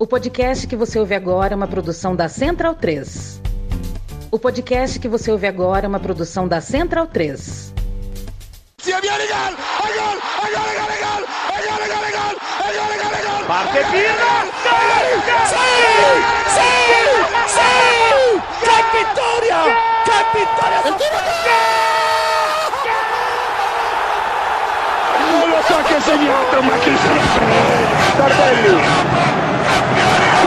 [0.00, 3.40] O podcast que você ouve agora é uma produção da Central 3.
[4.30, 7.74] O podcast que você ouve agora é uma produção da Central 3.
[13.48, 14.30] Parte Pirlo!
[15.48, 15.66] Sì!
[16.54, 16.70] Sì!
[17.46, 18.40] Sì!
[18.60, 19.60] Che vittoria!
[20.04, 20.78] Che vittoria!
[25.30, 28.16] Non lo so che ha segnato, ma chi se ne frega!
[28.16, 29.37] Tardelli!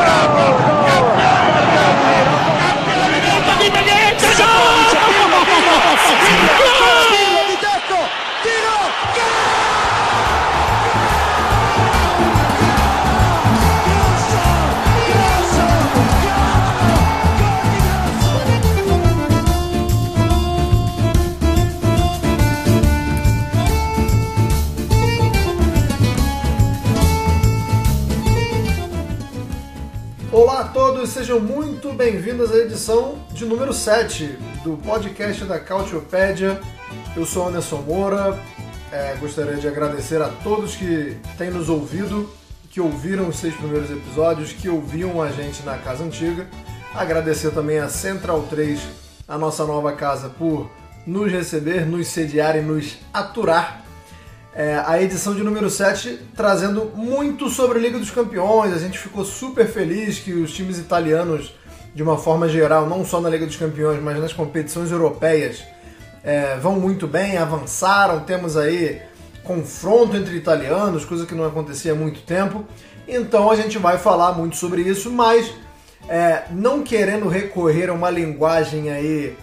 [0.01, 0.61] Campeón!
[31.31, 36.59] Sejam muito bem-vindos à edição de número 7 do podcast da Cautiopédia.
[37.15, 38.37] Eu sou Anderson Moura,
[38.91, 42.29] é, gostaria de agradecer a todos que têm nos ouvido,
[42.69, 46.49] que ouviram os seis primeiros episódios, que ouviam a gente na casa antiga.
[46.93, 48.81] Agradecer também a Central 3,
[49.25, 50.69] a nossa nova casa, por
[51.07, 53.85] nos receber, nos sediar e nos aturar
[54.53, 58.73] é, a edição de número 7 trazendo muito sobre a Liga dos Campeões.
[58.73, 61.53] A gente ficou super feliz que os times italianos,
[61.95, 65.63] de uma forma geral, não só na Liga dos Campeões, mas nas competições europeias,
[66.23, 68.19] é, vão muito bem, avançaram.
[68.21, 69.01] Temos aí
[69.43, 72.65] confronto entre italianos, coisa que não acontecia há muito tempo.
[73.07, 75.51] Então a gente vai falar muito sobre isso, mas
[76.09, 79.35] é, não querendo recorrer a uma linguagem aí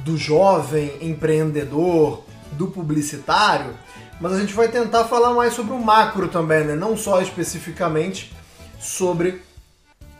[0.00, 2.23] do jovem empreendedor,
[2.56, 3.74] do publicitário,
[4.20, 6.74] mas a gente vai tentar falar mais sobre o macro também, né?
[6.74, 8.32] Não só especificamente
[8.78, 9.42] sobre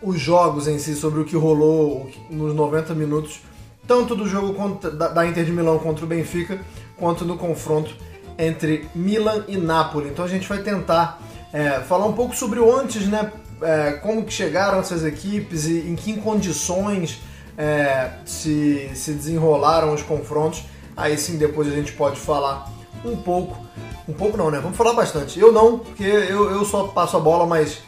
[0.03, 3.41] os jogos em si, sobre o que rolou nos 90 minutos,
[3.87, 6.61] tanto do jogo da, da Inter de Milão contra o Benfica,
[6.97, 7.95] quanto no confronto
[8.39, 10.09] entre Milan e Napoli.
[10.09, 11.21] Então a gente vai tentar
[11.53, 13.33] é, falar um pouco sobre o antes, né?
[13.63, 17.21] É, como que chegaram essas equipes e em que condições
[17.57, 20.65] é, se, se desenrolaram os confrontos.
[20.97, 22.71] Aí sim depois a gente pode falar
[23.05, 23.65] um pouco.
[24.09, 24.61] Um pouco não, né?
[24.61, 25.39] Vamos falar bastante.
[25.39, 27.79] Eu não, porque eu, eu só passo a bola, mas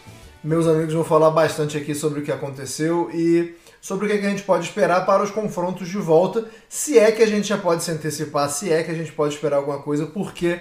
[0.43, 4.31] meus amigos vão falar bastante aqui sobre o que aconteceu e sobre o que a
[4.31, 7.85] gente pode esperar para os confrontos de volta, se é que a gente já pode
[7.85, 10.61] se antecipar, se é que a gente pode esperar alguma coisa, porque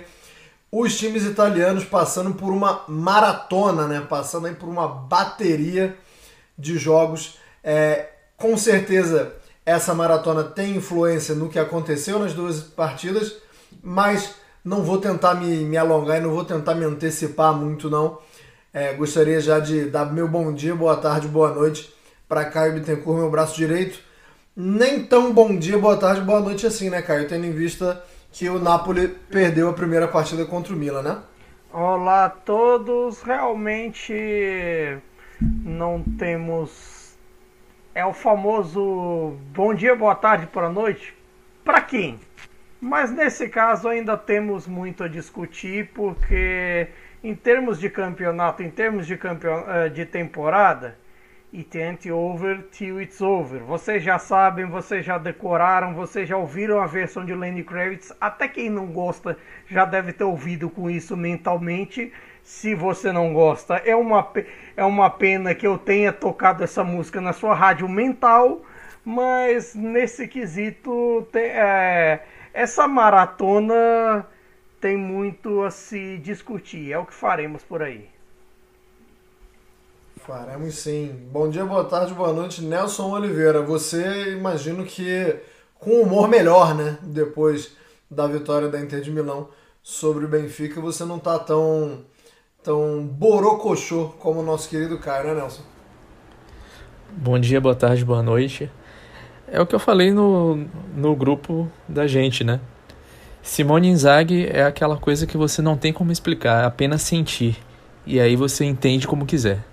[0.72, 4.06] os times italianos passando por uma maratona, né?
[4.08, 5.98] Passando aí por uma bateria
[6.58, 7.38] de jogos.
[7.64, 9.34] É, com certeza
[9.66, 13.38] essa maratona tem influência no que aconteceu nas duas partidas,
[13.84, 18.20] mas não vou tentar me, me alongar e não vou tentar me antecipar muito, não.
[18.74, 21.94] É, gostaria já de dar meu bom dia, boa tarde, boa noite
[22.28, 24.00] para Caio Bittencourt, meu braço direito.
[24.56, 27.28] Nem tão bom dia, boa tarde, boa noite assim, né, Caio?
[27.28, 31.18] Tendo em vista que o Napoli perdeu a primeira partida contra o Milan, né?
[31.72, 34.14] Olá a todos, realmente
[35.42, 36.95] não temos.
[37.96, 41.16] É o famoso bom dia, boa tarde, boa noite.
[41.64, 42.20] Para quem?
[42.82, 46.90] Mas nesse caso ainda temos muito a discutir, porque
[47.24, 49.64] em termos de campeonato, em termos de, campeon...
[49.94, 50.98] de temporada,
[51.54, 53.62] it ain't over till it's over.
[53.62, 58.12] Vocês já sabem, vocês já decoraram, vocês já ouviram a versão de Lenny Kravitz.
[58.20, 59.38] Até quem não gosta
[59.70, 62.12] já deve ter ouvido com isso mentalmente.
[62.46, 64.32] Se você não gosta, é uma,
[64.78, 68.62] é uma pena que eu tenha tocado essa música na sua rádio mental,
[69.04, 72.24] mas nesse quesito tem, é,
[72.54, 74.28] essa maratona
[74.80, 78.08] tem muito a se discutir, é o que faremos por aí.
[80.18, 81.28] Faremos sim.
[81.32, 83.64] Bom dia, boa tarde, boa noite, Nelson Oliveira.
[83.64, 85.36] Você imagino que
[85.80, 87.00] com humor melhor, né?
[87.02, 87.76] Depois
[88.10, 89.50] da vitória da Inter de Milão
[89.82, 92.06] sobre o Benfica, você não tá tão
[92.66, 95.62] tão borocochô como o nosso querido Caio, né, Nelson?
[97.12, 98.72] Bom dia, boa tarde, boa noite.
[99.48, 100.56] É o que eu falei no,
[100.96, 102.60] no grupo da gente, né?
[103.44, 107.56] Simone Inzaghi é aquela coisa que você não tem como explicar, é apenas sentir.
[108.04, 109.64] E aí você entende como quiser.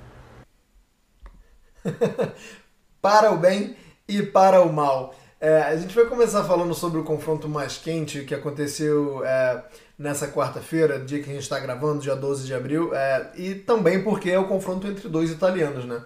[3.00, 3.74] para o bem
[4.06, 5.14] e para o mal.
[5.40, 9.64] É, a gente vai começar falando sobre o confronto mais quente que aconteceu é,
[10.02, 14.02] nessa quarta-feira, dia que a gente está gravando, dia 12 de abril, é, e também
[14.02, 16.04] porque é o confronto entre dois italianos, né?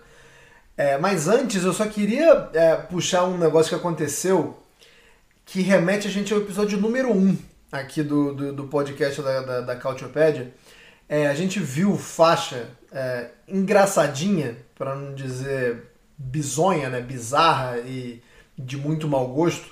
[0.77, 4.63] É, mas antes, eu só queria é, puxar um negócio que aconteceu
[5.47, 7.39] que remete a gente ao episódio número 1
[7.73, 10.53] aqui do, do, do podcast da, da, da Cautiopédia.
[11.09, 15.85] É, a gente viu faixa é, engraçadinha, para não dizer
[16.19, 18.23] bizonha, né, bizarra e
[18.59, 19.71] de muito mau gosto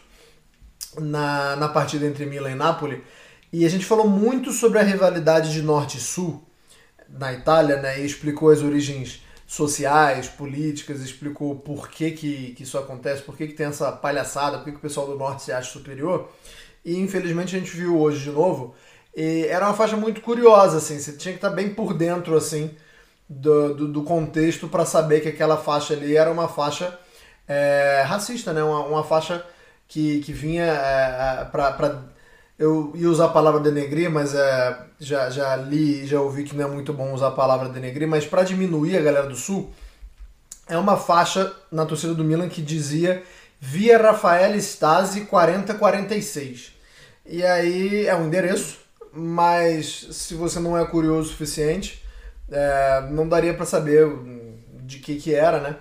[0.98, 3.04] na, na partida entre Milan e Napoli.
[3.56, 6.42] E a gente falou muito sobre a rivalidade de Norte e Sul
[7.08, 12.76] na Itália, né, e explicou as origens sociais, políticas, explicou por que, que, que isso
[12.76, 15.52] acontece, por que, que tem essa palhaçada, por que, que o pessoal do Norte se
[15.52, 16.32] acha superior.
[16.84, 18.74] E infelizmente a gente viu hoje de novo.
[19.14, 22.72] E era uma faixa muito curiosa, assim, você tinha que estar bem por dentro, assim,
[23.28, 26.98] do, do, do contexto para saber que aquela faixa ali era uma faixa
[27.46, 28.64] é, racista, né?
[28.64, 29.46] Uma, uma, faixa
[29.86, 32.12] que, que vinha é, é para.
[32.58, 36.64] Eu ia usar a palavra denegrir, mas é, já, já li já ouvi que não
[36.64, 39.72] é muito bom usar a palavra denegrir, mas para diminuir a galera do Sul,
[40.68, 43.22] é uma faixa na torcida do Milan que dizia
[43.60, 46.72] Via Rafael Stasi 4046.
[47.26, 48.78] E aí é um endereço,
[49.12, 52.04] mas se você não é curioso o suficiente,
[52.50, 54.06] é, não daria para saber
[54.82, 55.76] de que que era, né?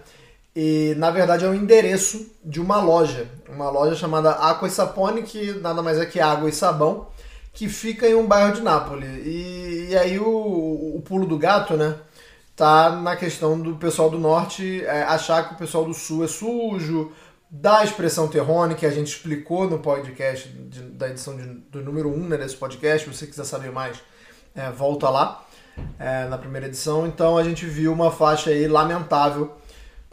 [0.56, 5.24] E na verdade é um endereço de uma loja, uma loja chamada Aqua e Sapone,
[5.24, 7.08] que nada mais é que água e sabão,
[7.52, 9.26] que fica em um bairro de Nápoles.
[9.26, 10.26] E, e aí o,
[10.96, 11.96] o, pulo do gato, né?
[12.56, 16.28] Tá na questão do pessoal do norte é, achar que o pessoal do sul é
[16.28, 17.12] sujo,
[17.50, 22.10] da expressão terrone, que a gente explicou no podcast de, da edição de, do número
[22.10, 23.10] 1 um, né, desse podcast.
[23.10, 23.98] Se você quiser saber mais,
[24.56, 25.44] é, volta lá
[26.00, 27.06] é, na primeira edição.
[27.08, 29.52] Então a gente viu uma faixa aí lamentável,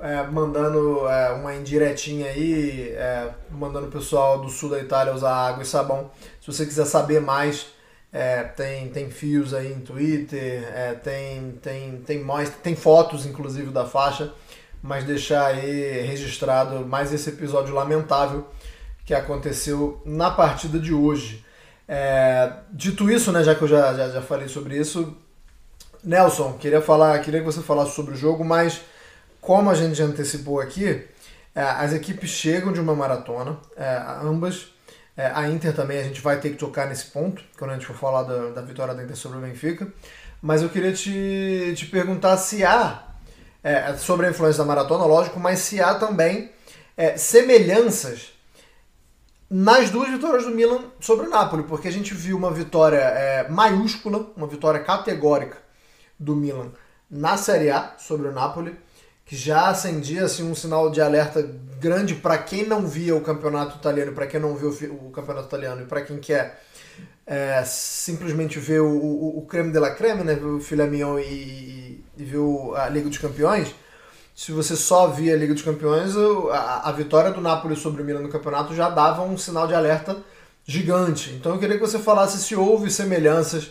[0.00, 5.32] é, mandando é, uma indiretinha aí, é, mandando o pessoal do sul da Itália usar
[5.32, 6.11] água e sabão.
[6.41, 7.67] Se você quiser saber mais,
[8.12, 13.70] é, tem, tem fios aí em Twitter, é, tem, tem, tem, mais, tem fotos inclusive
[13.70, 14.32] da faixa,
[14.82, 18.46] mas deixar aí registrado mais esse episódio lamentável
[19.05, 21.44] que aconteceu na partida de hoje.
[21.87, 25.17] É, dito isso, né, já que eu já, já, já falei sobre isso,
[26.03, 28.81] Nelson, queria falar, queria que você falasse sobre o jogo, mas
[29.40, 31.06] como a gente já antecipou aqui,
[31.54, 34.69] é, as equipes chegam de uma maratona, é, ambas.
[35.16, 37.87] É, a Inter também a gente vai ter que tocar nesse ponto, quando a gente
[37.87, 39.88] for falar da, da vitória da Inter sobre o Benfica.
[40.40, 43.02] Mas eu queria te, te perguntar se há,
[43.62, 46.50] é, sobre a influência da maratona, lógico, mas se há também
[46.96, 48.32] é, semelhanças
[49.50, 53.48] nas duas vitórias do Milan sobre o Napoli, porque a gente viu uma vitória é,
[53.48, 55.58] maiúscula, uma vitória categórica
[56.19, 56.70] do Milan
[57.10, 58.78] na Série A sobre o Napoli,
[59.31, 61.49] que já acendia assim, um sinal de alerta
[61.79, 65.82] grande para quem não via o campeonato italiano, para quem não viu o campeonato italiano
[65.82, 66.61] e para quem quer
[67.25, 71.23] é, simplesmente ver o, o, o, creme de la creme, né, o filé mignon e,
[71.23, 72.41] e, e ver
[72.75, 73.73] a Liga dos Campeões.
[74.35, 76.17] Se você só via a Liga dos Campeões,
[76.50, 79.75] a, a vitória do Napoli sobre o Milan no campeonato já dava um sinal de
[79.75, 80.17] alerta
[80.67, 81.31] gigante.
[81.35, 83.71] Então eu queria que você falasse se houve semelhanças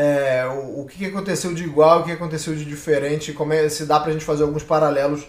[0.00, 3.84] é, o, o que aconteceu de igual, o que aconteceu de diferente, como é, se
[3.84, 5.26] dá pra gente fazer alguns paralelos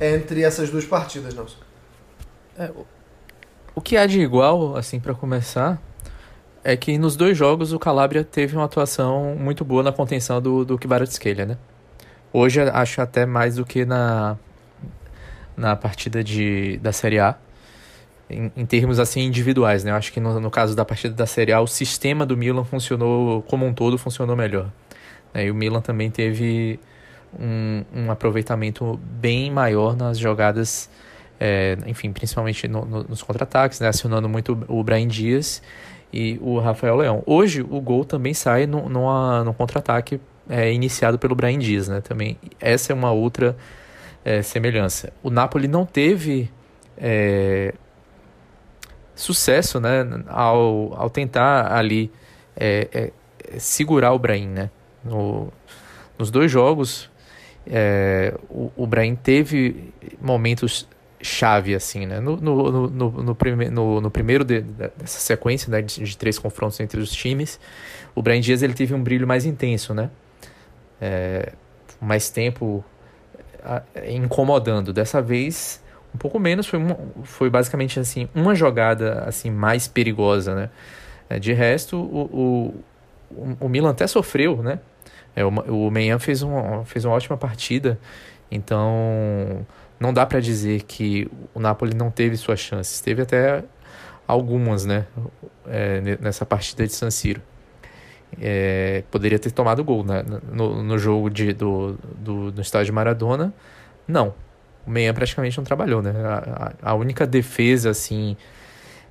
[0.00, 1.58] entre essas duas partidas, Nelson.
[2.56, 2.70] É,
[3.74, 5.82] o que há de igual, assim, para começar,
[6.62, 10.64] é que nos dois jogos o Calabria teve uma atuação muito boa na contenção do,
[10.64, 11.58] do Kvaratskhelia, né?
[12.32, 14.36] Hoje acho até mais do que na,
[15.56, 17.36] na partida de, da Série A
[18.28, 19.90] em, em, termos assim individuais, né?
[19.90, 22.64] Eu acho que no, no, caso da partida da Série A, o sistema do Milan
[22.64, 24.70] funcionou como um todo funcionou melhor.
[25.32, 25.46] Né?
[25.46, 26.78] E o Milan também teve
[27.38, 30.88] um, um aproveitamento bem maior nas jogadas,
[31.38, 33.88] é, enfim, principalmente no, no, nos contra-ataques, né?
[33.88, 35.62] acionando muito o Brian Dias
[36.12, 37.22] e o Rafael Leão.
[37.26, 42.00] Hoje o gol também sai no, numa, no contra-ataque é, iniciado pelo Brian Dias, né?
[42.00, 43.56] Também essa é uma outra
[44.24, 45.12] é, semelhança.
[45.22, 46.50] O Napoli não teve
[46.96, 47.74] é,
[49.14, 52.10] sucesso, né, ao, ao tentar ali
[52.56, 54.70] é, é, segurar o Brahim, né,
[55.04, 55.52] no,
[56.18, 57.10] nos dois jogos
[57.66, 60.86] é, o, o Brahim teve momentos
[61.20, 65.80] chave assim, né, no, no, no, no, prime, no, no primeiro de, dessa sequência né,
[65.80, 67.58] de, de, três confrontos entre os times,
[68.14, 70.10] o Brahim Dias ele teve um brilho mais intenso, né,
[71.00, 71.52] é,
[72.00, 72.84] mais tempo
[74.06, 74.92] incomodando.
[74.92, 75.82] Dessa vez
[76.14, 80.70] um pouco menos, foi, uma, foi basicamente assim uma jogada assim mais perigosa, né?
[81.28, 82.74] É, de resto, o,
[83.30, 84.78] o, o Milan até sofreu, né?
[85.34, 87.98] É, o, o Meian fez uma, fez uma ótima partida,
[88.50, 89.66] então
[89.98, 93.00] não dá para dizer que o Napoli não teve suas chances.
[93.00, 93.64] Teve até
[94.26, 95.06] algumas, né?
[95.66, 97.40] É, nessa partida de San Siro.
[98.40, 100.24] É, poderia ter tomado gol né?
[100.50, 103.54] no, no jogo de, do, do, no estádio Maradona.
[104.06, 104.34] Não,
[104.86, 106.12] o Meian praticamente não trabalhou, né?
[106.12, 108.36] A, a única defesa, assim,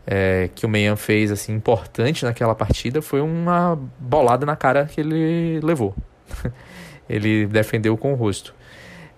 [0.06, 5.02] é, que o Meian fez, assim, importante naquela partida foi uma bolada na cara que
[5.02, 5.96] ele levou.
[7.10, 8.54] ele defendeu com o rosto.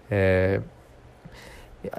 [0.10, 0.62] É,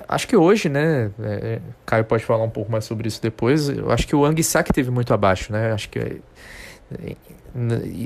[0.08, 3.90] acho que hoje, né, é, Caio pode falar um pouco mais sobre isso depois, eu
[3.90, 6.20] acho que o Anguissak teve muito abaixo, né, acho que é,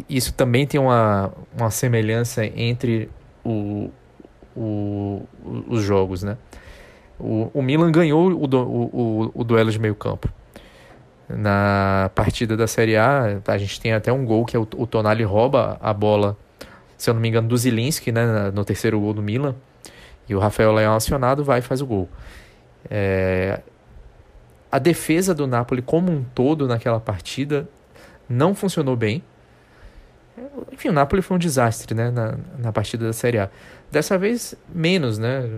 [0.09, 3.11] isso também tem uma, uma semelhança entre
[3.45, 3.91] o,
[4.57, 5.23] o,
[5.69, 6.37] os jogos, né.
[7.19, 10.29] O, o Milan ganhou o, o, o duelo de meio campo.
[11.29, 14.87] Na partida da Série A, a gente tem até um gol que é o, o
[14.87, 16.37] Tonali rouba a bola,
[16.97, 19.55] se eu não me engano, do Zilinski, né, no terceiro gol do Milan.
[20.29, 22.09] E o Rafael Leão acionado vai e faz o gol.
[22.89, 23.61] É,
[24.71, 27.69] a defesa do Napoli como um todo naquela partida
[28.29, 29.23] não funcionou bem.
[30.73, 33.51] Enfim, o Napoli foi um desastre né, na, na partida da Série A.
[33.91, 35.49] Dessa vez, menos, né?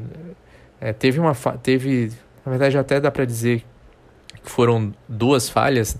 [0.81, 2.13] É, teve uma teve,
[2.45, 3.65] na verdade, até dá para dizer
[4.43, 5.97] que foram duas falhas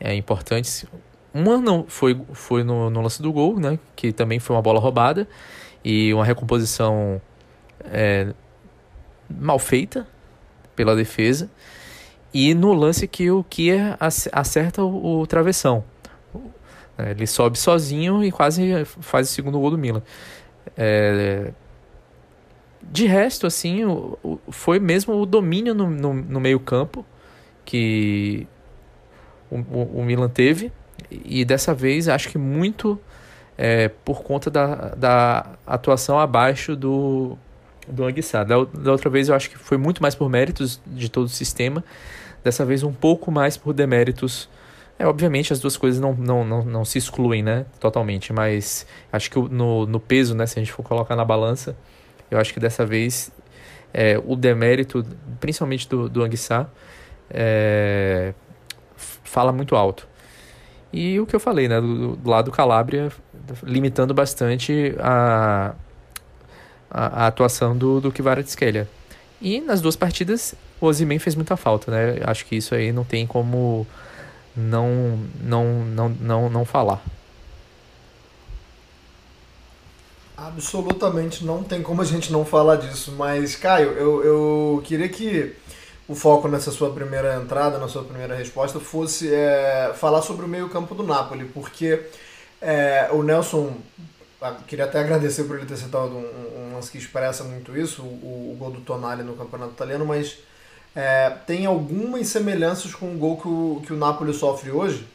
[0.00, 0.84] é, importantes.
[1.32, 3.78] Uma não foi, foi no, no, lance do gol, né?
[3.94, 5.28] Que também foi uma bola roubada
[5.84, 7.20] e uma recomposição
[7.84, 8.32] é,
[9.28, 10.06] mal feita
[10.74, 11.50] pela defesa.
[12.32, 13.96] E no lance que o Kier
[14.32, 15.84] acerta o, o travessão.
[16.98, 20.02] É, ele sobe sozinho e quase faz o segundo gol do Milan.
[20.76, 21.52] É,
[22.82, 27.04] de resto, assim, o, o, foi mesmo o domínio no, no, no meio campo
[27.64, 28.46] que
[29.50, 29.56] o,
[30.00, 30.72] o, Milan teve.
[31.10, 32.98] E dessa vez, acho que muito
[33.58, 37.36] é, por conta da, da atuação abaixo do,
[37.88, 38.44] do Anguissá.
[38.44, 41.28] Da, da outra vez, eu acho que foi muito mais por méritos de todo o
[41.30, 41.84] sistema.
[42.42, 44.48] Dessa vez, um pouco mais por deméritos
[44.98, 49.30] é, obviamente as duas coisas não, não, não, não se excluem, né, totalmente, mas acho
[49.30, 51.76] que no, no peso, né, se a gente for colocar na balança,
[52.30, 53.30] eu acho que dessa vez
[53.92, 55.04] é, o demérito,
[55.40, 56.68] principalmente do, do Anguissá,
[57.30, 58.32] é,
[58.96, 60.08] fala muito alto.
[60.92, 63.10] E o que eu falei, né, do, do lado do Calabria,
[63.62, 65.74] limitando bastante a,
[66.90, 68.88] a, a atuação do, do Kvaratskhelia.
[69.40, 72.20] E nas duas partidas, o Ozyman fez muita falta, né?
[72.24, 73.86] Acho que isso aí não tem como
[74.56, 77.02] não, não, não, não, não falar.
[80.36, 85.54] Absolutamente não tem como a gente não falar disso, mas Caio, eu, eu queria que
[86.08, 90.48] o foco nessa sua primeira entrada, na sua primeira resposta, fosse é, falar sobre o
[90.48, 92.02] meio-campo do Napoli, porque
[92.60, 93.76] é, o Nelson,
[94.68, 98.52] queria até agradecer por ele ter citado um, um lance que expressa muito isso, o,
[98.52, 100.38] o gol do Tonali no campeonato italiano, mas
[100.96, 105.06] é, tem algumas semelhanças com o gol que o, que o Napoli sofre hoje.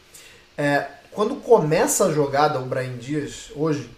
[0.55, 3.89] É, quando começa a jogada, o Brian Dias, hoje,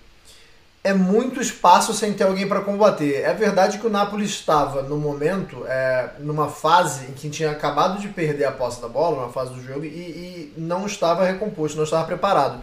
[0.82, 3.16] é muito espaço sem ter alguém para combater.
[3.24, 8.00] É verdade que o Napoli estava, no momento, é, numa fase em que tinha acabado
[8.00, 11.76] de perder a posse da bola, uma fase do jogo, e, e, não estava recomposto,
[11.76, 12.62] não estava preparado.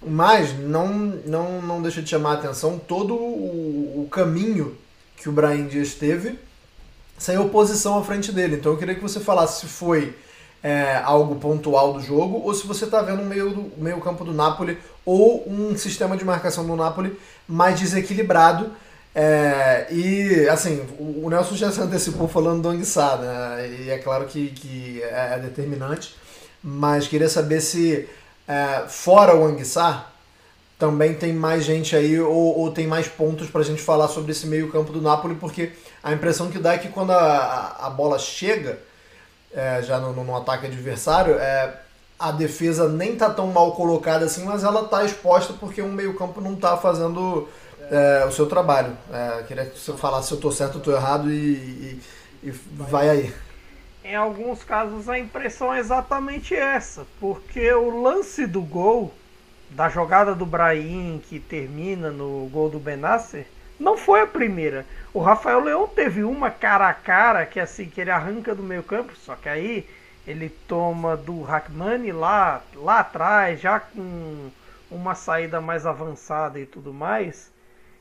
[0.00, 4.76] Mas não, não, não deixa de chamar a atenção todo o, o caminho
[5.16, 6.38] que o Brian Dias teve
[7.22, 8.56] sem oposição à frente dele.
[8.56, 10.12] Então eu queria que você falasse se foi
[10.60, 14.32] é, algo pontual do jogo ou se você está vendo um meio, meio campo do
[14.32, 14.76] Napoli
[15.06, 18.72] ou um sistema de marcação do Napoli mais desequilibrado.
[19.14, 23.68] É, e assim, o, Nelson já se antecipou falando do Anguissá, né?
[23.68, 26.16] E é claro que, que é, é determinante,
[26.60, 28.08] mas queria saber se
[28.48, 30.11] é, fora o Anguissá
[30.82, 34.32] também tem mais gente aí ou, ou tem mais pontos para a gente falar sobre
[34.32, 35.70] esse meio campo do Napoli, porque
[36.02, 38.80] a impressão que dá é que quando a, a, a bola chega
[39.54, 41.72] é, já no, no, ataque adversário, é,
[42.18, 46.40] a defesa nem tá tão mal colocada assim, mas ela tá exposta porque o meio-campo
[46.40, 47.48] não tá fazendo
[47.88, 48.96] é, o seu trabalho.
[49.12, 52.02] É, queria que você falasse se eu tô certo ou tô errado e, e,
[52.42, 53.32] e vai aí.
[54.04, 59.14] Em alguns casos a impressão é exatamente essa, porque o lance do gol,
[59.74, 63.46] da jogada do Brahim que termina no gol do Benasser,
[63.78, 64.86] não foi a primeira.
[65.12, 68.82] O Rafael Leão teve uma cara a cara que assim que ele arranca do meio
[68.82, 69.88] campo, só que aí
[70.26, 74.50] ele toma do Hackmani lá lá atrás, já com
[74.90, 77.50] uma saída mais avançada e tudo mais.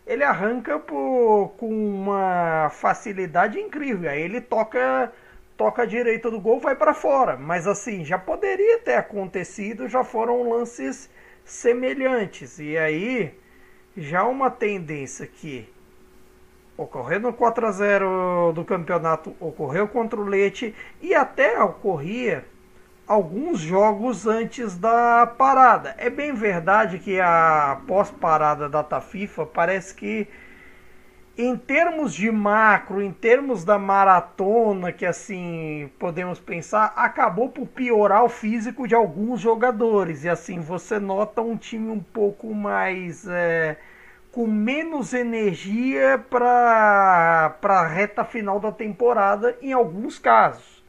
[0.05, 4.09] Ele arranca por, com uma facilidade incrível.
[4.09, 5.11] Aí ele toca
[5.57, 7.37] toca a direita do gol, vai para fora.
[7.37, 11.09] Mas assim, já poderia ter acontecido, já foram lances
[11.45, 12.59] semelhantes.
[12.59, 13.33] E aí
[13.95, 15.67] já uma tendência que
[16.77, 22.45] ocorreu no 4 a 0 do campeonato, ocorreu contra o Leite e até ocorria
[23.07, 25.95] alguns jogos antes da parada.
[25.97, 30.27] É bem verdade que a pós-parada data FIFA parece que
[31.43, 38.23] em termos de macro, em termos da maratona, que assim podemos pensar, acabou por piorar
[38.23, 40.23] o físico de alguns jogadores.
[40.23, 43.77] E assim você nota um time um pouco mais é,
[44.31, 50.81] com menos energia para a reta final da temporada em alguns casos.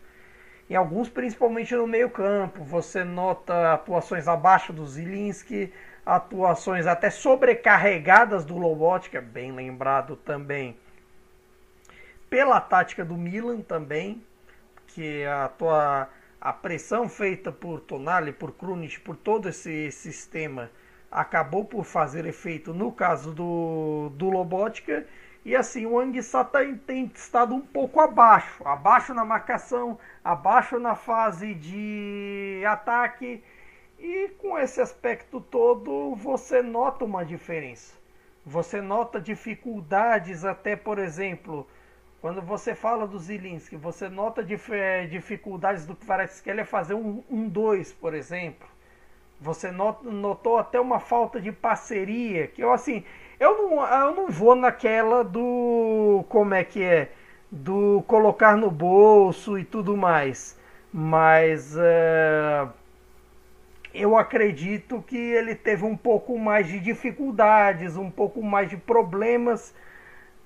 [0.68, 5.72] Em alguns, principalmente no meio-campo, você nota atuações abaixo do Zilinski,
[6.04, 10.76] atuações até sobrecarregadas do Lobotka, bem lembrado também
[12.28, 14.24] pela tática do Milan também,
[14.86, 16.08] que a tua
[16.40, 20.68] a pressão feita por Tonali, por Krunic, por todo esse sistema
[21.12, 25.06] acabou por fazer efeito no caso do, do Lobotka.
[25.44, 30.94] E assim, o Anguissa tem, tem estado um pouco abaixo, abaixo na marcação, abaixo na
[30.94, 33.44] fase de ataque.
[34.02, 37.94] E com esse aspecto todo, você nota uma diferença.
[38.44, 41.64] Você nota dificuldades, até por exemplo,
[42.20, 44.72] quando você fala do Zilinski, você nota dif
[45.08, 45.96] dificuldades do
[46.46, 48.66] ele é fazer um 2, um por exemplo.
[49.40, 53.04] Você notou até uma falta de parceria, que eu assim,
[53.38, 57.12] eu não, eu não vou naquela do como é que é,
[57.48, 60.58] do colocar no bolso e tudo mais,
[60.92, 62.81] mas uh,
[63.94, 69.74] eu acredito que ele teve um pouco mais de dificuldades, um pouco mais de problemas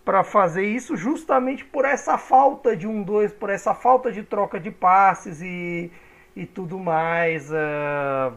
[0.05, 4.61] para fazer isso, justamente por essa falta de um dois, por essa falta de troca
[4.61, 5.91] de passes e,
[6.35, 7.51] e tudo mais.
[7.51, 8.33] Uh,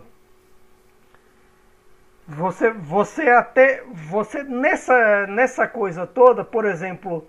[2.27, 7.27] você, você até você nessa nessa coisa toda, por exemplo,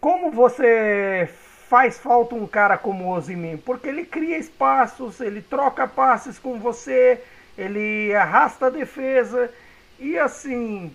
[0.00, 1.28] como você
[1.72, 3.56] faz falta um cara como o Ozyman?
[3.56, 7.18] Porque ele cria espaços, ele troca passes com você,
[7.56, 9.50] ele arrasta a defesa
[9.98, 10.94] e assim,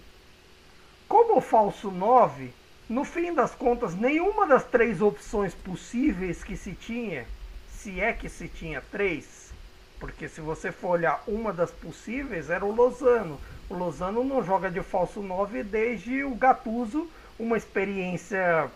[1.07, 2.53] como falso 9,
[2.87, 7.25] no fim das contas, nenhuma das três opções possíveis que se tinha,
[7.71, 9.51] se é que se tinha três,
[9.99, 13.41] porque se você for olhar uma das possíveis, era o Lozano.
[13.67, 18.69] O Lozano não joga de falso 9 desde o Gattuso, uma experiência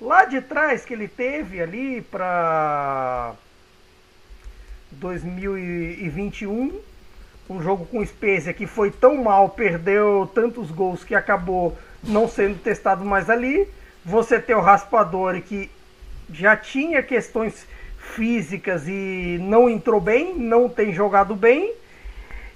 [0.00, 3.34] lá de trás que ele teve ali para
[4.92, 6.80] 2021.
[7.48, 12.58] Um jogo com Spezia que foi tão mal, perdeu tantos gols que acabou não sendo
[12.58, 13.68] testado mais ali.
[14.04, 15.70] Você tem o Raspadori que
[16.32, 17.66] já tinha questões
[17.98, 21.74] físicas e não entrou bem, não tem jogado bem.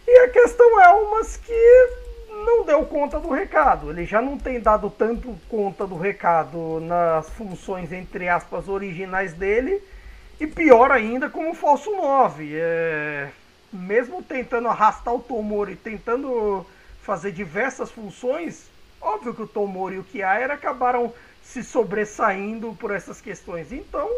[0.07, 2.04] E a questão é umas que
[2.45, 3.91] não deu conta do recado.
[3.91, 9.83] Ele já não tem dado tanto conta do recado nas funções, entre aspas, originais dele.
[10.41, 12.53] E pior ainda, como falso 9.
[12.55, 13.31] É...
[13.73, 16.65] Mesmo tentando arrastar o Tomori, tentando
[17.03, 18.71] fazer diversas funções,
[19.01, 23.73] óbvio que o Tomori e o Kiaira acabaram se sobressaindo por essas questões.
[23.73, 24.09] Então,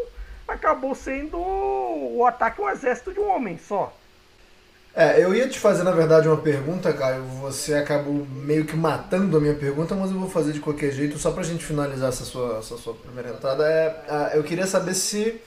[0.46, 3.92] acabou sendo o ataque um exército de um homem só.
[4.98, 7.22] É, eu ia te fazer, na verdade, uma pergunta, Caio.
[7.42, 11.18] Você acabou meio que matando a minha pergunta, mas eu vou fazer de qualquer jeito,
[11.18, 13.62] só pra gente finalizar essa sua, essa sua primeira entrada.
[13.62, 15.38] É, eu queria saber se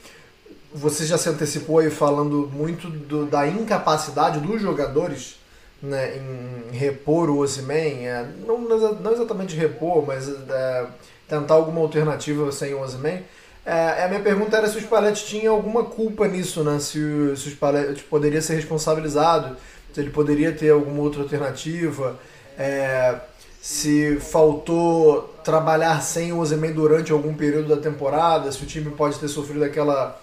[0.72, 5.40] você já se antecipou aí falando muito do, da incapacidade dos jogadores
[5.82, 8.06] né, em repor o Ozyman.
[8.06, 10.86] É, não, não exatamente repor, mas é,
[11.28, 13.24] tentar alguma alternativa sem o Ozyman.
[13.66, 16.80] É, a minha pergunta era se o Spalletti tinha alguma culpa nisso, né?
[16.80, 19.58] Se, o, se o Spalletti poderia ser responsabilizado,
[19.94, 22.20] se ele poderia ter alguma outra alternativa,
[22.58, 23.16] é,
[23.62, 29.20] se faltou trabalhar sem o Ozeman durante algum período da temporada, se o time pode
[29.20, 30.20] ter sofrido aquela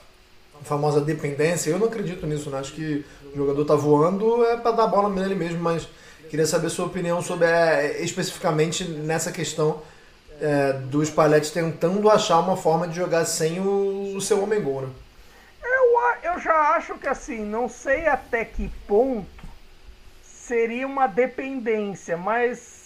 [0.63, 1.71] famosa dependência.
[1.71, 2.59] Eu não acredito nisso, né?
[2.59, 5.87] Acho que o jogador tá voando é para dar bola nele mesmo, mas
[6.31, 9.83] queria saber sua opinião sobre é, especificamente nessa questão
[10.41, 14.83] é, do Spalletti tentando achar uma forma de jogar sem o, o seu homem gol,
[14.83, 14.89] né?
[15.63, 19.27] Eu, eu já acho que assim, não sei até que ponto
[20.23, 22.77] seria uma dependência, mas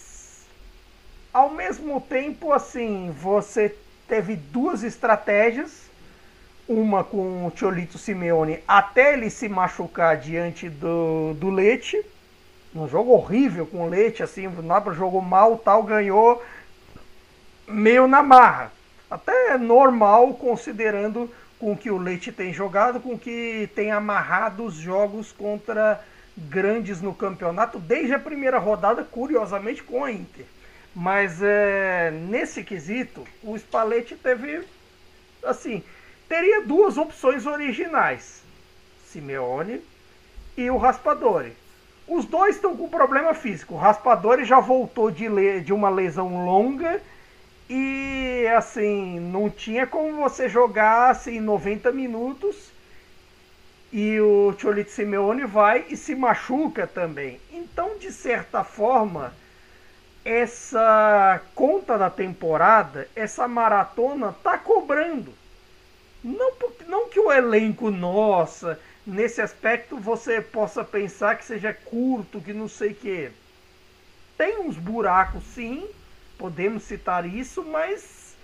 [1.33, 3.73] ao mesmo tempo, assim, você
[4.07, 5.89] teve duas estratégias,
[6.67, 12.03] uma com o Cholito Simeone até ele se machucar diante do, do Leite,
[12.75, 16.41] um jogo horrível com o Leite, assim, o Nabra jogou mal, tal, ganhou,
[17.71, 18.71] meio na marra.
[19.09, 21.29] Até normal, considerando
[21.59, 26.03] com que o Leite tem jogado, com que tem amarrado os jogos contra
[26.35, 30.45] grandes no campeonato, desde a primeira rodada, curiosamente, com a Inter.
[30.95, 34.63] Mas é, nesse quesito, o Spalletti teve,
[35.43, 35.83] assim,
[36.27, 38.41] teria duas opções originais,
[39.05, 39.81] Simeone
[40.57, 41.55] e o Raspadori.
[42.07, 43.75] Os dois estão com problema físico.
[43.75, 47.01] O Raspadori já voltou de, de uma lesão longa
[47.73, 52.69] e assim, não tinha como você jogar assim 90 minutos
[53.93, 57.39] e o Cholito Simeone vai e se machuca também.
[57.49, 59.33] Então, de certa forma,
[60.25, 65.33] essa conta da temporada, essa maratona tá cobrando.
[66.21, 66.51] Não,
[66.87, 72.67] não que o elenco, nossa, nesse aspecto você possa pensar que seja curto, que não
[72.67, 73.31] sei o que.
[74.37, 75.87] Tem uns buracos sim,
[76.41, 78.35] podemos citar isso, mas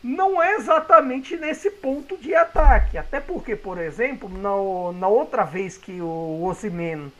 [0.00, 2.96] não é exatamente nesse ponto de ataque.
[2.96, 7.12] Até porque, por exemplo, na, na outra vez que o Osimhen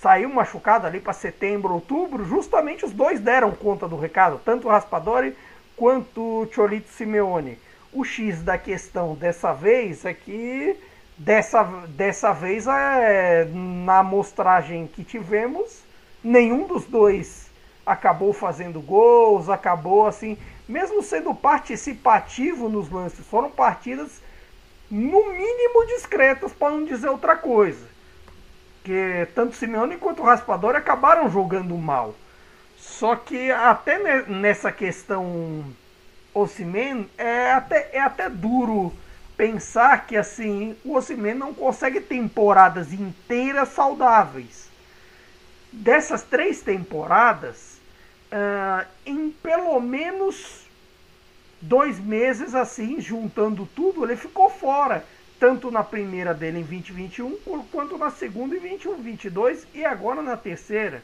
[0.00, 4.70] saiu machucado ali para setembro, outubro, justamente os dois deram conta do recado, tanto o
[4.70, 5.36] Raspadori
[5.76, 7.58] quanto o Cholito Simeone.
[7.92, 10.76] O X da questão dessa vez é que
[11.16, 15.82] dessa, dessa vez é, na amostragem que tivemos,
[16.24, 17.37] nenhum dos dois
[17.88, 20.36] acabou fazendo gols, acabou assim,
[20.68, 24.20] mesmo sendo participativo nos lances, foram partidas
[24.90, 27.86] no mínimo discretas, para não dizer outra coisa.
[28.84, 32.14] Que tanto Simeone quanto o Raspador acabaram jogando mal.
[32.76, 35.64] Só que até nessa questão
[36.32, 38.92] Osimen é até, é até duro
[39.36, 44.68] pensar que assim o Osimen não consegue temporadas inteiras saudáveis.
[45.72, 47.77] Dessas três temporadas,
[48.32, 50.66] uh, em pelo menos
[51.60, 55.04] dois meses assim, juntando tudo, ele ficou fora.
[55.38, 57.38] Tanto na primeira dele em 2021,
[57.70, 61.00] quanto na segunda em 21, 22 e agora na terceira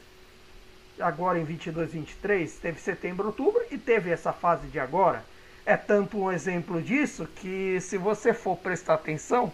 [0.99, 5.23] agora em 22, 23, teve setembro, outubro e teve essa fase de agora.
[5.65, 9.51] É tanto um exemplo disso que, se você for prestar atenção,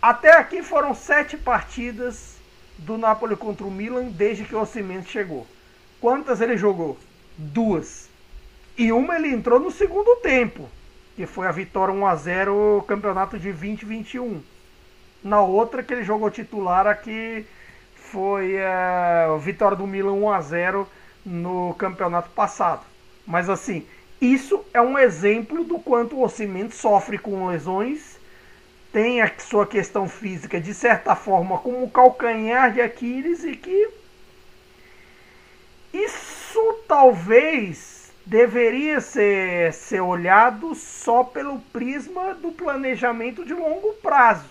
[0.00, 2.36] até aqui foram sete partidas
[2.78, 5.46] do Napoli contra o Milan desde que o Cimento chegou.
[6.04, 6.98] Quantas ele jogou?
[7.38, 8.10] Duas.
[8.76, 10.68] E uma ele entrou no segundo tempo,
[11.16, 14.42] que foi a vitória 1 a 0 campeonato de 2021.
[15.22, 17.46] Na outra que ele jogou titular aqui
[17.94, 20.88] foi a é, vitória do Milan 1 a 0
[21.24, 22.84] no campeonato passado.
[23.26, 23.86] Mas assim,
[24.20, 28.18] isso é um exemplo do quanto o Osimhen sofre com lesões,
[28.92, 34.03] tem a sua questão física de certa forma como calcanhar de Aquiles e que
[35.94, 44.48] isso talvez deveria ser, ser olhado só pelo prisma do planejamento de longo prazo.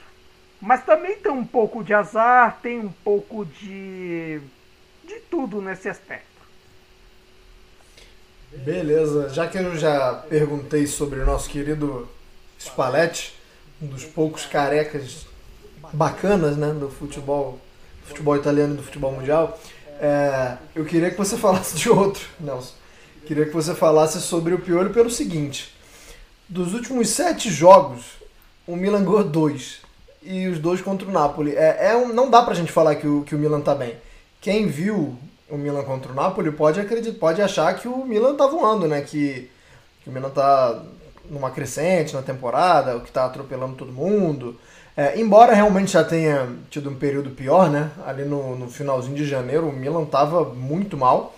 [0.61, 4.39] Mas também tem um pouco de azar, tem um pouco de.
[5.03, 6.33] de tudo nesse aspecto.
[8.49, 12.07] Beleza, já que eu já perguntei sobre o nosso querido
[12.57, 13.37] Spalletti,
[13.81, 15.25] um dos poucos carecas
[15.91, 17.59] bacanas né, do futebol,
[18.05, 19.59] futebol italiano e do futebol mundial,
[19.99, 22.73] é, eu queria que você falasse de outro, Nelson.
[23.25, 25.73] Queria que você falasse sobre o Piolho pelo seguinte:
[26.47, 28.03] dos últimos sete jogos,
[28.67, 29.81] o Milan ganhou dois
[30.21, 31.55] e os dois contra o Napoli.
[31.55, 33.95] É, é um, não dá pra gente falar que o, que o Milan tá bem.
[34.41, 35.17] Quem viu
[35.49, 39.01] o Milan contra o Napoli pode, acreditar, pode achar que o Milan tá voando, né?
[39.01, 39.49] Que,
[40.03, 40.83] que o Milan tá
[41.33, 44.55] numa crescente na temporada, o que tá atropelando todo mundo.
[44.95, 47.89] É, embora realmente já tenha tido um período pior, né?
[48.05, 51.35] Ali no, no finalzinho de janeiro, o Milan tava muito mal.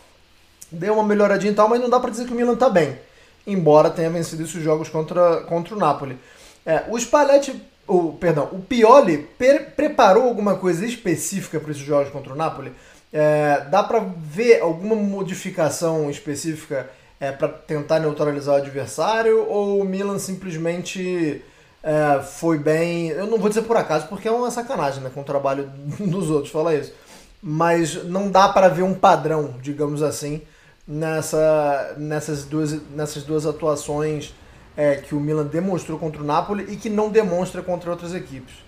[0.70, 3.00] Deu uma melhoradinha e tal, mas não dá pra dizer que o Milan tá bem.
[3.48, 6.18] Embora tenha vencido esses jogos contra, contra o Napoli.
[6.66, 7.56] É, o Spalletti
[7.88, 12.72] o, perdão, o Pioli per, preparou alguma coisa específica para esses jogos contra o Napoli?
[13.14, 19.86] É, dá para ver alguma modificação específica é, para tentar neutralizar o adversário ou o
[19.86, 21.44] Milan simplesmente
[21.84, 23.10] é, foi bem.
[23.10, 26.30] Eu não vou dizer por acaso porque é uma sacanagem né, com o trabalho dos
[26.30, 26.94] outros, fala isso.
[27.42, 30.42] Mas não dá para ver um padrão, digamos assim,
[30.88, 34.34] nessa, nessas, duas, nessas duas atuações
[34.76, 38.66] é, que o Milan demonstrou contra o Napoli e que não demonstra contra outras equipes.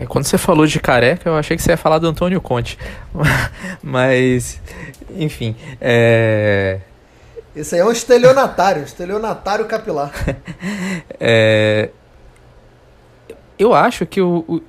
[0.00, 2.76] É, quando você falou de careca, eu achei que você ia falar do Antônio Conte.
[3.82, 4.60] Mas,
[5.16, 5.54] enfim.
[5.80, 6.80] É...
[7.54, 10.12] Esse aí é um estelionatário, estelionatário capilar.
[11.20, 11.90] é...
[13.56, 14.62] Eu acho que o, o,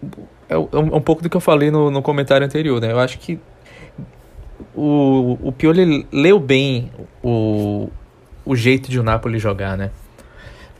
[0.47, 2.91] é um pouco do que eu falei no, no comentário anterior, né?
[2.91, 3.39] Eu acho que
[4.75, 6.91] o, o Pioli leu bem
[7.23, 7.89] o,
[8.45, 9.89] o jeito de o Napoli jogar, né?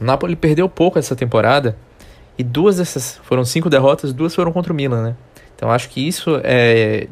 [0.00, 1.76] O Napoli perdeu pouco essa temporada
[2.38, 5.16] e duas dessas foram cinco derrotas, duas foram contra o Milan, né?
[5.56, 7.08] Então acho que isso é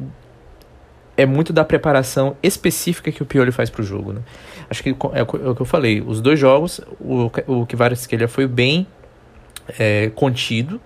[1.16, 4.20] é muito da preparação específica que o Pioli faz para o jogo, né?
[4.68, 8.86] Acho que é o que eu falei, os dois jogos, o, o Kvaratskhelia foi bem
[9.78, 10.80] é, contido,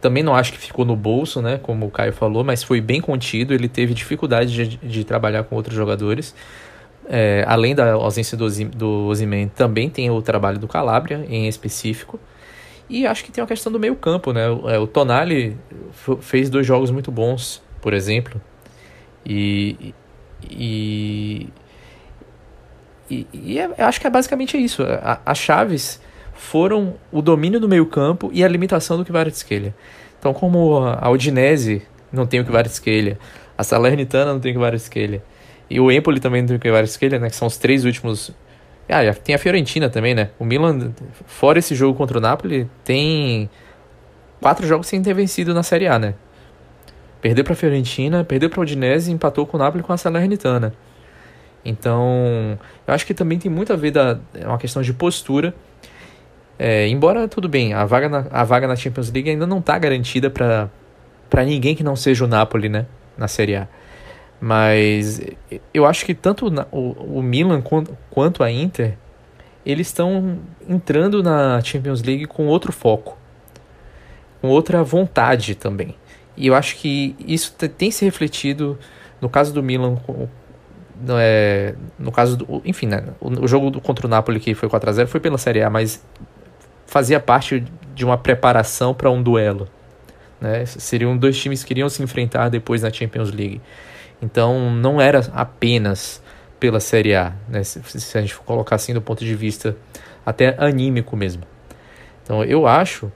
[0.00, 3.00] também não acho que ficou no bolso, né, como o Caio falou, mas foi bem
[3.00, 6.34] contido, ele teve dificuldade de, de trabalhar com outros jogadores,
[7.08, 9.12] é, além da ausência do, do
[9.54, 12.20] também tem o trabalho do Calabria, em específico.
[12.88, 14.48] E acho que tem uma questão do meio campo, né?
[14.48, 15.56] O, é, o Tonali
[16.20, 18.40] fez dois jogos muito bons, por exemplo.
[19.24, 19.94] E,
[20.42, 21.37] e
[23.10, 24.82] e, é, eu acho que é basicamente isso.
[25.24, 26.00] As chaves
[26.34, 29.74] foram o domínio do meio campo e a limitação do Kvaratskhelia.
[30.18, 33.18] Então, como a Udinese não tem o Kvaratskhelia,
[33.56, 35.22] a Salernitana não tem o Kvaratskhelia,
[35.68, 38.32] e o Empoli também não tem o Kvaratskhelia, né, que são os três últimos...
[38.88, 40.30] Ah, tem a Fiorentina também, né?
[40.38, 40.92] O Milan,
[41.26, 43.50] fora esse jogo contra o Napoli, tem
[44.40, 46.14] quatro jogos sem ter vencido na Série A, né?
[47.20, 50.72] Perdeu para a Fiorentina, perdeu para o Udinese empatou com o Napoli com a Salernitana.
[51.64, 55.54] Então, eu acho que também tem muito a ver da é uma questão de postura.
[56.58, 59.78] É, embora tudo bem, a vaga na, a vaga na Champions League ainda não está
[59.78, 60.68] garantida para
[61.30, 63.68] para ninguém que não seja o Napoli, né, na Série A.
[64.40, 65.20] Mas
[65.74, 68.96] eu acho que tanto o, o Milan quanto, quanto a Inter,
[69.66, 73.18] eles estão entrando na Champions League com outro foco,
[74.40, 75.94] com outra vontade também.
[76.36, 78.78] E eu acho que isso tem se refletido
[79.20, 79.96] no caso do Milan
[81.18, 84.90] é, no caso do, enfim, né, o, o, jogo contra o Napoli que foi 4
[84.90, 86.04] a 0 foi pela Série A, mas
[86.86, 89.68] fazia parte de uma preparação para um duelo.
[90.40, 90.64] Né?
[90.66, 93.60] Seriam dois times que iriam se enfrentar depois na Champions League.
[94.20, 96.22] Então não era apenas
[96.58, 97.62] pela Série A, né?
[97.62, 99.76] se, se a gente for colocar assim do ponto de vista
[100.26, 101.42] até anímico mesmo.
[102.24, 103.10] Então eu acho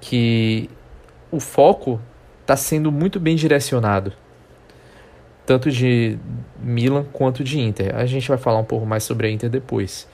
[0.00, 0.68] que
[1.30, 2.00] o foco
[2.40, 4.12] está sendo muito bem direcionado
[5.44, 6.18] tanto de
[6.62, 7.94] Milan quanto de Inter.
[7.94, 10.08] A gente vai falar um pouco mais sobre a Inter depois.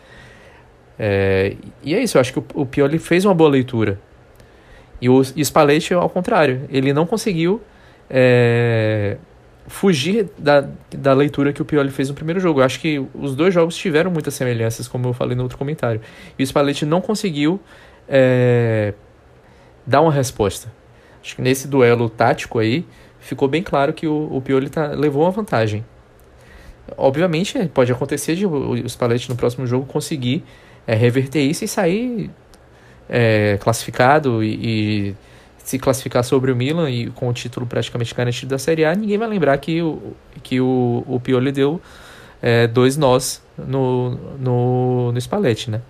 [0.99, 4.01] É, e é isso, eu acho que o, o Pioli fez uma boa leitura.
[5.01, 7.63] E o, e Spalletti, ao contrário, ele não conseguiu
[8.11, 9.17] é,
[9.69, 12.61] fugir da, da leitura que o Pioli fez no primeiro jogo.
[12.61, 16.01] Eu acho que os dois jogos tiveram muitas semelhanças, como eu falei no outro comentário.
[16.39, 17.61] E o Spalletti não conseguiu
[18.09, 18.93] é,
[19.87, 20.73] dar uma resposta.
[21.23, 22.85] Acho que nesse duelo tático aí,
[23.21, 25.85] ficou bem claro que o, o Pioli tá, levou uma vantagem.
[26.97, 30.45] Obviamente, pode acontecer de o, o Spalletti no próximo jogo conseguir
[30.87, 32.31] é, reverter isso e sair
[33.09, 35.17] é, classificado e, e,
[35.59, 39.19] se classificar sobre o Milan e com o título praticamente garantido da Série A, ninguém
[39.19, 41.79] vai lembrar que o, que o, o Pioli deu
[42.41, 45.83] é, dois nós no, no, no Spalletti, né?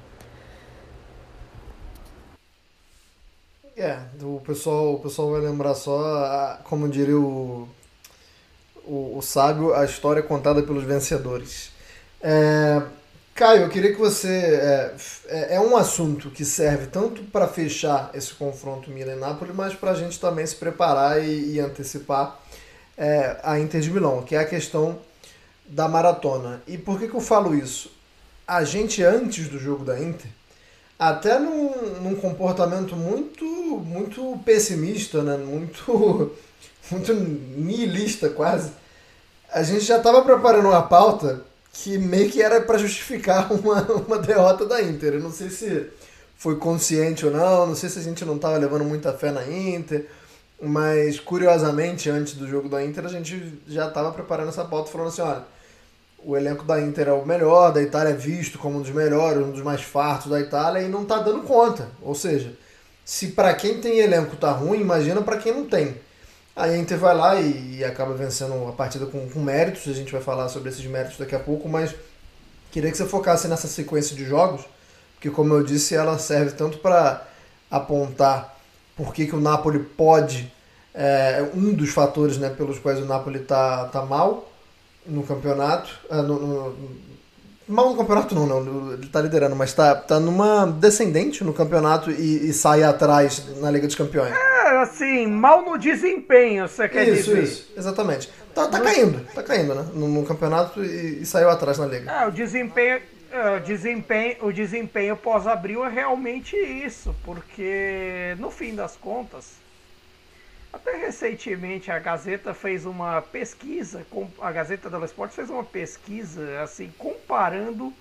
[3.81, 7.69] É, o pessoal, o pessoal vai lembrar só, como diria o,
[8.85, 11.71] o, o sábio, a história contada pelos vencedores.
[12.21, 12.83] É,
[13.37, 14.29] Caio, eu queria que você.
[14.29, 14.95] É,
[15.29, 19.95] é, é um assunto que serve tanto para fechar esse confronto Milan-Nápoles, mas para a
[19.95, 22.37] gente também se preparar e, e antecipar
[22.97, 24.99] é, a Inter de Milão, que é a questão
[25.65, 26.61] da maratona.
[26.67, 27.93] E por que, que eu falo isso?
[28.45, 30.33] A gente, antes do jogo da Inter,
[30.99, 33.45] até num, num comportamento muito
[33.79, 35.37] muito pessimista, né?
[35.37, 36.33] muito,
[36.91, 38.73] muito nihilista quase,
[39.53, 44.19] a gente já estava preparando uma pauta que meio que era para justificar uma, uma
[44.19, 45.15] derrota da Inter.
[45.15, 45.87] Eu não sei se
[46.37, 49.47] foi consciente ou não, não sei se a gente não estava levando muita fé na
[49.47, 50.07] Inter,
[50.61, 55.09] mas curiosamente, antes do jogo da Inter, a gente já estava preparando essa pauta falando
[55.09, 55.45] assim, olha,
[56.25, 59.43] o elenco da Inter é o melhor, da Itália é visto como um dos melhores,
[59.43, 61.89] um dos mais fartos da Itália e não está dando conta.
[62.03, 62.53] Ou seja,
[63.05, 65.97] se para quem tem elenco tá ruim, imagina para quem não tem.
[66.55, 69.93] Aí a Inter vai lá e, e acaba vencendo a partida com, com, méritos, a
[69.93, 71.95] gente vai falar sobre esses méritos daqui a pouco, mas
[72.73, 74.63] queria que você focasse nessa sequência de jogos,
[75.15, 77.27] porque como eu disse, ela serve tanto para
[77.71, 78.59] apontar
[78.97, 80.53] por que, que o Napoli pode,
[80.93, 84.48] é, um dos fatores né, pelos quais o Napoli tá, tá mal,
[85.09, 85.91] no campeonato.
[86.11, 86.77] Uh, no, no,
[87.69, 92.11] mal no campeonato não, não, ele tá liderando, mas tá, tá numa descendente no campeonato
[92.11, 94.35] e, e sai atrás na Liga dos Campeões.
[94.35, 97.43] É, assim, mal no desempenho, você quer isso, dizer.
[97.43, 98.31] Isso, exatamente.
[98.55, 99.87] Tá, tá caindo, tá caindo, né?
[99.95, 102.11] No, no campeonato e, e, saiu atrás na Liga.
[102.11, 103.01] É, o desempenho...
[103.31, 109.53] É, o desempenho, o desempenho pós-abril é realmente isso, porque no fim das contas,
[110.73, 114.07] até recentemente a Gazeta fez uma pesquisa,
[114.41, 117.93] a Gazeta dello Sport fez uma pesquisa assim comparando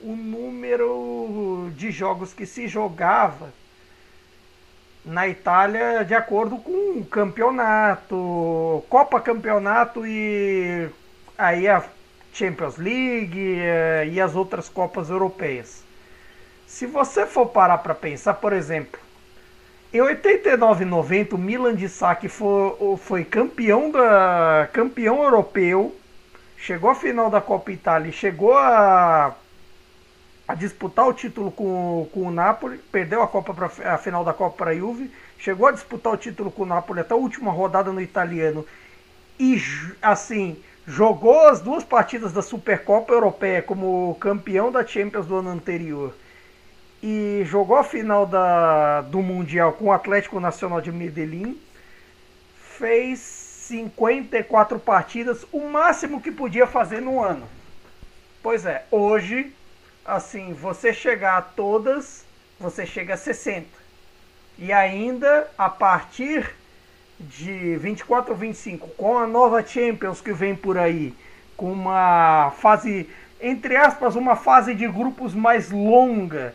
[0.00, 3.52] o número de jogos que se jogava
[5.04, 10.88] na Itália de acordo com o campeonato, Copa Campeonato e
[11.38, 11.84] aí a
[12.32, 15.84] Champions League eh, e as outras Copas Europeias.
[16.66, 19.00] Se você for parar para pensar, por exemplo,
[19.92, 25.94] em 89 e 90, o Milan de Sacchi foi, foi campeão, da, campeão europeu,
[26.56, 29.34] chegou à final da Copa Itália, chegou a,
[30.46, 34.34] a disputar o título com, com o Napoli, perdeu a, Copa pra, a final da
[34.34, 37.52] Copa para a Juve, chegou a disputar o título com o Napoli até a última
[37.52, 38.66] rodada no italiano
[39.38, 39.56] e
[40.02, 46.12] assim jogou as duas partidas da Supercopa Europeia como campeão da Champions do ano anterior
[47.02, 51.60] e jogou a final da, do Mundial com o Atlético Nacional de Medellín,
[52.78, 57.46] fez 54 partidas, o máximo que podia fazer no ano.
[58.42, 59.52] Pois é, hoje,
[60.04, 62.24] assim, você chegar a todas,
[62.60, 63.66] você chega a 60.
[64.58, 66.48] E ainda, a partir
[67.18, 71.14] de 24 ou 25, com a nova Champions que vem por aí,
[71.56, 73.08] com uma fase,
[73.40, 76.54] entre aspas, uma fase de grupos mais longa,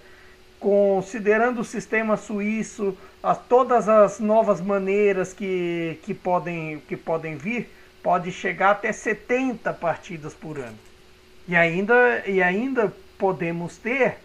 [0.61, 7.67] considerando o sistema suíço, as, todas as novas maneiras que, que, podem, que podem vir,
[8.03, 10.77] pode chegar até 70 partidas por ano.
[11.47, 14.17] E ainda, e ainda podemos ter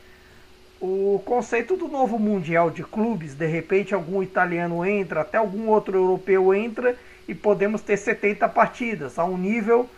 [0.78, 5.96] o conceito do novo Mundial de Clubes, de repente algum italiano entra, até algum outro
[5.96, 6.94] europeu entra
[7.26, 9.88] e podemos ter 70 partidas, a um nível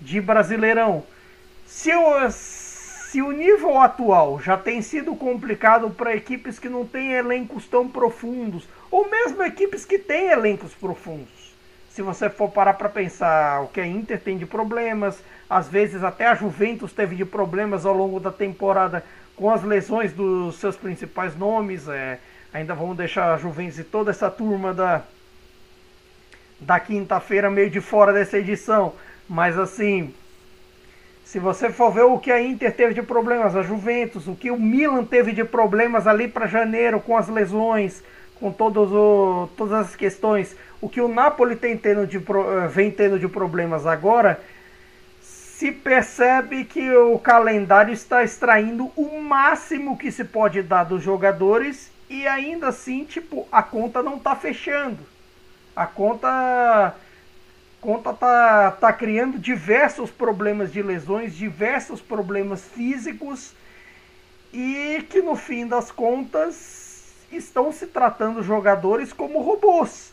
[0.00, 1.04] de Brasileirão.
[1.66, 2.30] Se, o,
[3.12, 7.86] se o nível atual já tem sido complicado para equipes que não têm elencos tão
[7.86, 11.54] profundos, ou mesmo equipes que têm elencos profundos.
[11.90, 16.02] Se você for parar para pensar o que a Inter tem de problemas, às vezes
[16.02, 19.04] até a Juventus teve de problemas ao longo da temporada
[19.36, 21.88] com as lesões dos seus principais nomes.
[21.88, 22.18] É,
[22.50, 25.02] ainda vamos deixar a Juventus e toda essa turma da,
[26.58, 28.94] da quinta-feira meio de fora dessa edição.
[29.28, 30.14] Mas assim,
[31.32, 34.50] se você for ver o que a Inter teve de problemas, a Juventus, o que
[34.50, 38.04] o Milan teve de problemas ali para janeiro com as lesões,
[38.38, 42.20] com todos o, todas as questões, o que o Napoli tem tendo de,
[42.68, 44.42] vem tendo de problemas agora,
[45.22, 51.90] se percebe que o calendário está extraindo o máximo que se pode dar dos jogadores
[52.10, 54.98] e ainda assim, tipo, a conta não está fechando.
[55.74, 56.94] A conta
[57.82, 63.52] conta tá, tá criando diversos problemas de lesões, diversos problemas físicos
[64.52, 70.12] e que no fim das contas estão se tratando jogadores como robôs.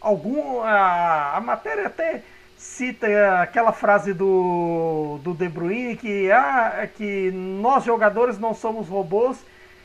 [0.00, 2.24] Algum a, a matéria até
[2.56, 3.06] cita
[3.40, 9.38] aquela frase do, do De Bruyne que, ah, que nós jogadores não somos robôs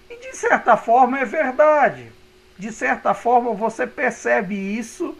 [0.09, 2.11] e de certa forma é verdade.
[2.57, 5.15] De certa forma você percebe isso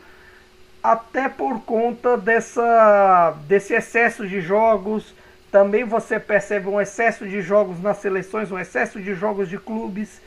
[0.84, 5.14] até por conta dessa, desse excesso de jogos.
[5.52, 10.22] Também você percebe um excesso de jogos nas seleções, um excesso de jogos de clubes.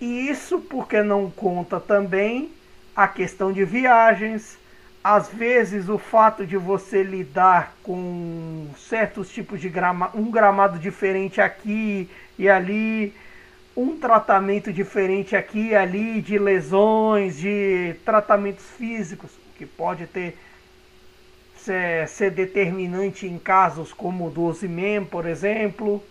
[0.00, 2.50] E isso porque não conta também
[2.94, 4.58] a questão de viagens,
[5.02, 11.40] às vezes o fato de você lidar com certos tipos de gramado, um gramado diferente
[11.40, 13.14] aqui e ali,
[13.76, 20.36] um tratamento diferente aqui e ali de lesões, de tratamentos físicos, que pode ter
[21.66, 26.02] ser, ser determinante em casos como o do Ozyman, por exemplo.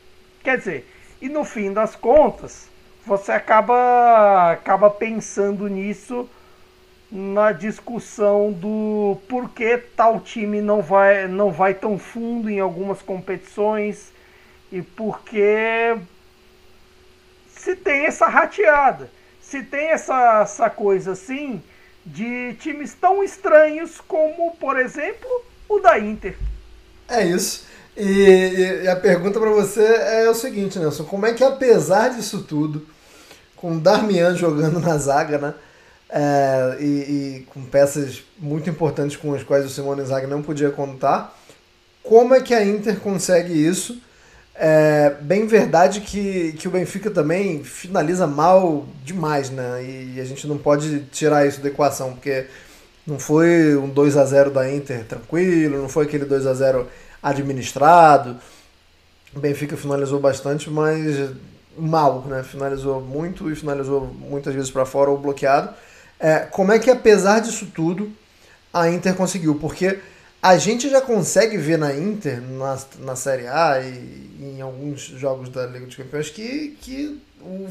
[0.43, 2.69] Quer dizer, e no fim das contas,
[3.05, 6.29] você acaba acaba pensando nisso
[7.11, 14.11] na discussão do porquê tal time não vai, não vai tão fundo em algumas competições
[14.71, 15.95] e porque
[17.65, 19.09] se tem essa rateada,
[19.41, 21.61] se tem essa, essa coisa assim
[22.05, 25.27] de times tão estranhos como, por exemplo,
[25.67, 26.37] o da Inter.
[27.09, 27.65] É isso.
[27.97, 32.43] E, e a pergunta para você é o seguinte, Nelson: como é que apesar disso
[32.43, 32.87] tudo,
[33.55, 35.53] com o Darmian jogando na zaga, né?
[36.09, 40.69] é, e, e, com peças muito importantes com as quais o Simone Inzaghi não podia
[40.69, 41.35] contar.
[42.03, 43.99] Como é que a Inter consegue isso?
[44.57, 49.83] É bem verdade que, que o Benfica também finaliza mal demais, né?
[49.83, 52.47] E a gente não pode tirar isso da equação, porque
[53.05, 56.87] não foi um 2 a 0 da Inter tranquilo, não foi aquele 2 a 0
[57.21, 58.37] administrado.
[59.35, 61.31] O Benfica finalizou bastante, mas
[61.77, 62.41] mal, né?
[62.41, 65.69] Finalizou muito e finalizou muitas vezes para fora ou bloqueado.
[66.17, 68.09] É, como é que, apesar disso tudo,
[68.73, 69.55] a Inter conseguiu?
[69.55, 69.99] Porque
[70.45, 75.49] a gente já consegue ver na Inter, na, na Série A e em alguns jogos
[75.49, 77.67] da Liga dos Campeões, que, que o,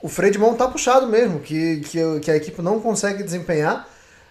[0.00, 3.86] o freio de mão tá puxado mesmo, que, que, que a equipe não consegue desempenhar,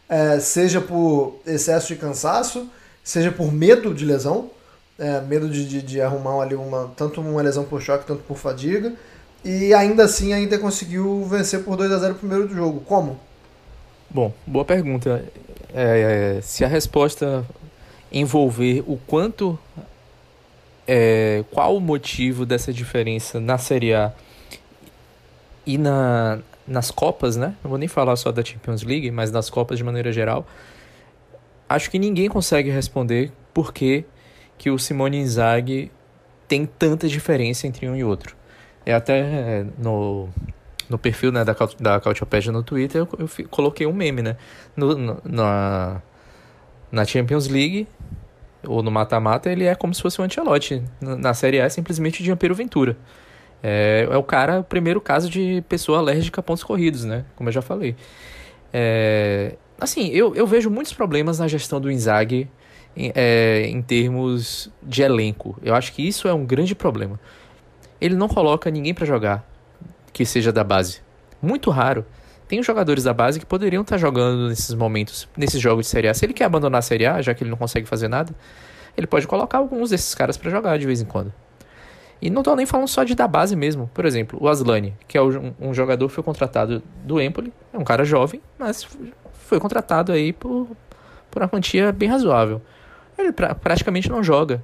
[0.10, 2.68] é, seja por excesso de cansaço,
[3.04, 4.50] seja por medo de lesão,
[4.98, 8.36] é, medo de, de, de, arrumar ali uma, tanto uma lesão por choque, tanto por
[8.36, 8.94] fadiga.
[9.46, 12.80] E ainda assim a Inter conseguiu vencer por 2 a 0 o primeiro do jogo.
[12.80, 13.20] Como?
[14.14, 15.26] Bom, boa pergunta.
[15.74, 17.44] É, se a resposta
[18.12, 19.58] envolver o quanto.
[20.86, 24.14] É, qual o motivo dessa diferença na Série A
[25.66, 27.56] e na, nas Copas, né?
[27.64, 30.46] Não vou nem falar só da Champions League, mas nas Copas de maneira geral.
[31.68, 34.06] acho que ninguém consegue responder por que,
[34.58, 35.90] que o Simone Inzaghi
[36.48, 38.36] tem tanta diferença entre um e outro.
[38.86, 40.30] É até é, no,
[40.90, 44.38] no perfil né, da, da Cautiopedia no Twitter eu, eu, coloquei um meme, né?
[44.76, 46.02] No, no, na,
[46.92, 47.88] na Champions League
[48.68, 50.84] ou no mata-mata ele é como se fosse o Ancelotti.
[51.02, 52.98] Na, na Série A é simplesmente o Giampiero Ventura.
[53.62, 57.26] É, é o cara, o primeiro caso de pessoa alérgica a pontos corridos, né?
[57.36, 57.96] Como eu já falei.
[58.74, 62.50] É, assim, eu, eu vejo muitos problemas na gestão do Inzaghi
[62.96, 65.58] em, é, em termos de elenco.
[65.64, 67.20] Eu acho que isso é um grande problema.
[68.02, 69.53] Ele não coloca ninguém para jogar
[70.14, 71.02] que seja da base.
[71.42, 72.06] Muito raro.
[72.48, 76.14] Tem jogadores da base que poderiam estar jogando nesses momentos, nesses jogos de Série A.
[76.14, 78.34] Se ele quer abandonar a Série A, já que ele não consegue fazer nada,
[78.96, 81.34] ele pode colocar alguns desses caras para jogar de vez em quando.
[82.22, 83.90] E não estou nem falando só de da base mesmo.
[83.94, 87.84] Por exemplo, o Aslani, que é um jogador que foi contratado do Empoli, é um
[87.84, 88.88] cara jovem, mas
[89.34, 90.70] foi contratado aí por,
[91.30, 92.62] por uma quantia bem razoável.
[93.18, 94.64] Ele pra, praticamente não joga.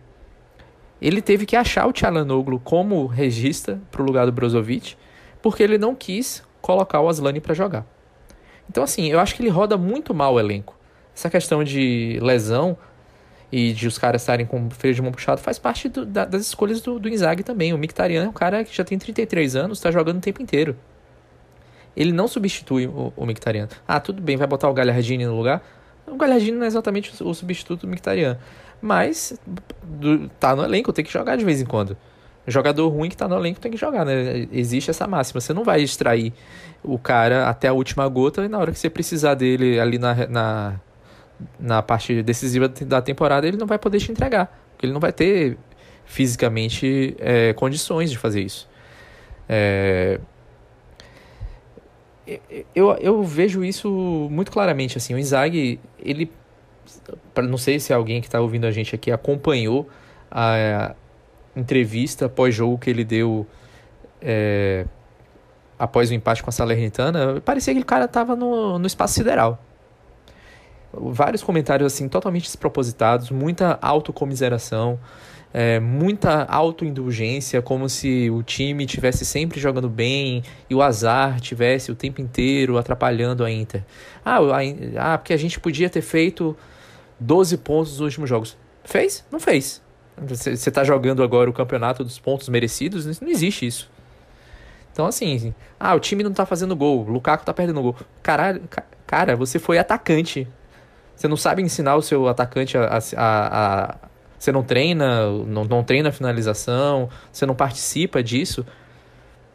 [1.02, 4.96] Ele teve que achar o Tchalanoglu como regista para o lugar do Brozovic,
[5.42, 7.86] porque ele não quis colocar o Aslani para jogar.
[8.70, 10.76] Então, assim, eu acho que ele roda muito mal o elenco.
[11.16, 12.78] Essa questão de lesão
[13.52, 16.24] e de os caras estarem com o freio de mão puxado faz parte do, da,
[16.24, 17.74] das escolhas do, do Inzaghi também.
[17.74, 20.76] O Mkhitaryan é um cara que já tem 33 anos, está jogando o tempo inteiro.
[21.98, 23.68] Ele não substitui o, o Mkhitaryan.
[23.88, 25.64] Ah, tudo bem, vai botar o Galhardini no lugar.
[26.06, 28.38] O Galhardini não é exatamente o substituto do Mkhitaryan.
[28.82, 29.38] Mas
[29.84, 31.98] do, tá no elenco, tem que jogar de vez em quando.
[32.50, 34.48] Jogador ruim que tá no elenco tem que jogar, né?
[34.52, 35.40] Existe essa máxima.
[35.42, 36.34] Você não vai extrair
[36.84, 40.28] o cara até a última gota e na hora que você precisar dele ali na,
[40.28, 40.82] na,
[41.60, 44.48] na parte decisiva da temporada, ele não vai poder te entregar.
[44.72, 45.58] Porque ele não vai ter
[46.06, 48.68] fisicamente é, condições de fazer isso.
[49.48, 50.20] É,
[52.76, 54.98] eu, eu vejo isso muito claramente.
[54.98, 56.32] Assim, o Inzaghi, ele.
[57.36, 59.88] Não sei se alguém que está ouvindo a gente aqui acompanhou
[60.30, 60.96] a
[61.56, 63.46] entrevista pós-jogo que ele deu
[64.22, 64.86] é,
[65.78, 67.42] após o empate com a Salernitana.
[67.42, 69.64] Parecia que o cara estava no, no espaço sideral.
[70.92, 75.00] Vários comentários assim totalmente despropositados, muita autocomiseração
[75.54, 81.92] é, muita autoindulgência, como se o time tivesse sempre jogando bem e o azar tivesse
[81.92, 83.84] o tempo inteiro atrapalhando a Inter.
[84.24, 86.56] Ah, a, ah porque a gente podia ter feito
[87.20, 88.58] 12 pontos nos últimos jogos.
[88.84, 89.26] Fez?
[89.32, 89.82] Não fez.
[90.28, 93.20] Você está jogando agora o campeonato dos pontos merecidos?
[93.20, 93.90] Não existe isso.
[94.92, 97.96] Então, assim, ah, o time não está fazendo gol, o Lukaku está perdendo gol.
[98.22, 98.62] Caralho,
[99.08, 100.48] cara, você foi atacante.
[101.16, 103.96] Você não sabe ensinar o seu atacante a, a, a,
[104.38, 108.66] você não treina, não, não treina a finalização, você não participa disso.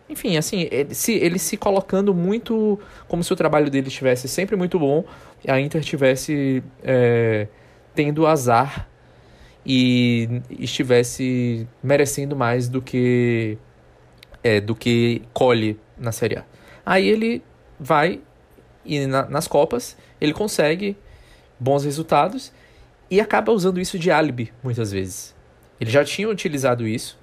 [0.09, 4.57] Enfim, assim, ele se, ele se colocando muito como se o trabalho dele estivesse sempre
[4.57, 5.05] muito bom
[5.43, 7.49] e a Inter estivesse é,
[7.95, 8.87] tendo azar
[9.65, 13.57] e estivesse merecendo mais do que
[14.43, 16.45] é, do que colhe na Série A.
[16.85, 17.43] Aí ele
[17.81, 18.21] vai
[18.85, 20.97] e na, nas Copas ele consegue
[21.59, 22.53] bons resultados
[23.11, 25.35] e acaba usando isso de álibi muitas vezes.
[25.81, 27.19] Ele já tinha utilizado isso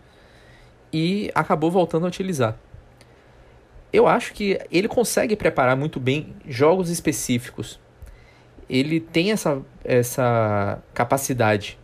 [0.92, 2.58] e acabou voltando a utilizar.
[3.94, 7.80] Eu acho que ele consegue preparar muito bem jogos específicos.
[8.70, 11.78] Ele tem essa, essa capacidade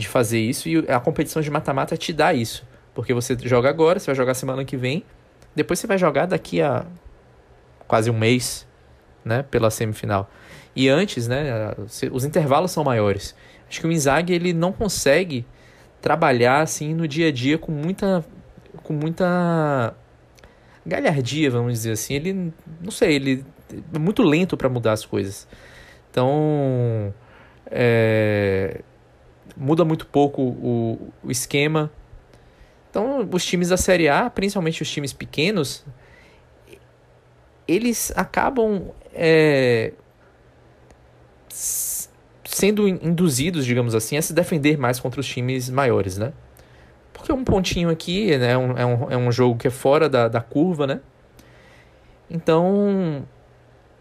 [0.00, 2.66] de fazer isso e a competição de mata-mata te dá isso.
[2.94, 5.04] Porque você joga agora, você vai jogar semana que vem,
[5.54, 6.84] depois você vai jogar daqui a
[7.86, 8.66] quase um mês,
[9.24, 10.30] né, pela semifinal.
[10.74, 11.74] E antes, né,
[12.12, 13.34] os intervalos são maiores.
[13.68, 15.46] Acho que o Inzaghi ele não consegue
[16.00, 18.24] trabalhar assim no dia a dia com muita
[18.82, 19.94] com muita
[20.86, 22.14] galhardia, vamos dizer assim.
[22.14, 23.44] Ele não sei, ele
[23.94, 25.46] é muito lento para mudar as coisas.
[26.10, 27.14] Então,
[27.70, 28.80] é,
[29.56, 31.90] muda muito pouco o, o esquema.
[32.90, 35.84] Então, os times da Série A, principalmente os times pequenos,
[37.68, 39.92] eles acabam é,
[42.44, 46.32] sendo induzidos, digamos assim, a se defender mais contra os times maiores, né?
[47.12, 50.08] Porque um pontinho aqui né, é, um, é, um, é um jogo que é fora
[50.08, 51.00] da, da curva, né?
[52.28, 53.24] Então,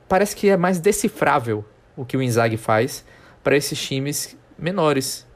[0.08, 1.64] parece que é mais decifrável
[1.96, 3.06] o que o Inzaghi faz
[3.44, 5.28] para esses times menores.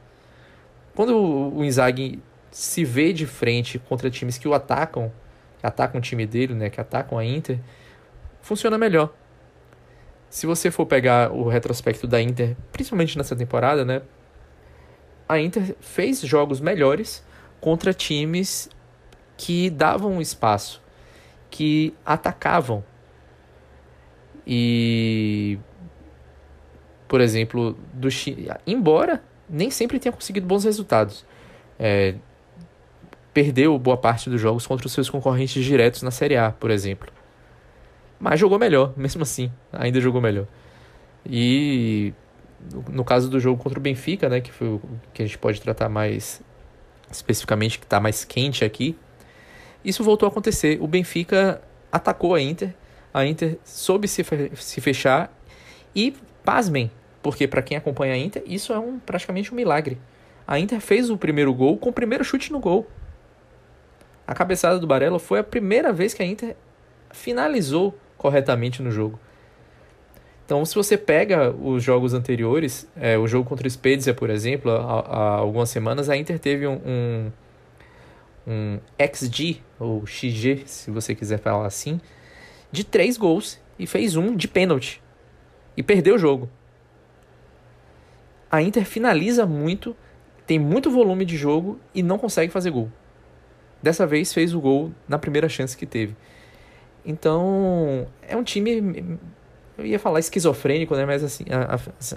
[0.94, 5.12] Quando o Inzaghi se vê de frente contra times que o atacam,
[5.58, 7.58] que atacam o time dele, né, que atacam a Inter,
[8.40, 9.12] funciona melhor.
[10.30, 14.02] Se você for pegar o retrospecto da Inter, principalmente nessa temporada, né?
[15.28, 17.24] A Inter fez jogos melhores
[17.60, 18.68] contra times
[19.36, 20.82] que davam espaço,
[21.50, 22.84] que atacavam.
[24.46, 25.58] E
[27.08, 28.08] por exemplo, do
[28.66, 31.24] embora nem sempre tenha conseguido bons resultados.
[31.78, 32.14] É,
[33.32, 37.12] perdeu boa parte dos jogos contra os seus concorrentes diretos na Série A, por exemplo.
[38.18, 40.46] Mas jogou melhor, mesmo assim, ainda jogou melhor.
[41.26, 42.12] E
[42.88, 44.80] no caso do jogo contra o Benfica, né, que foi o
[45.12, 46.40] que a gente pode tratar mais
[47.10, 48.96] especificamente, que está mais quente aqui,
[49.84, 50.78] isso voltou a acontecer.
[50.80, 51.60] O Benfica
[51.92, 52.74] atacou a Inter,
[53.12, 54.24] a Inter soube se,
[54.80, 55.32] fechar
[55.94, 56.14] e,
[56.44, 56.90] pasmem,
[57.24, 59.98] porque para quem acompanha a Inter, isso é um, praticamente um milagre.
[60.46, 62.86] A Inter fez o primeiro gol com o primeiro chute no gol.
[64.26, 66.54] A cabeçada do Barella foi a primeira vez que a Inter
[67.12, 69.18] finalizou corretamente no jogo.
[70.44, 74.70] Então, se você pega os jogos anteriores, é, o jogo contra o Spezia, por exemplo,
[74.70, 77.32] há, há, algumas semanas, a Inter teve um, um,
[78.46, 81.98] um XG, ou XG, se você quiser falar assim,
[82.70, 85.02] de três gols e fez um de pênalti.
[85.74, 86.50] E perdeu o jogo.
[88.54, 89.96] A Inter finaliza muito,
[90.46, 92.88] tem muito volume de jogo e não consegue fazer gol.
[93.82, 96.14] Dessa vez fez o gol na primeira chance que teve.
[97.04, 99.18] Então, é um time
[99.76, 101.04] eu ia falar esquizofrênico, né?
[101.04, 101.42] Mas assim,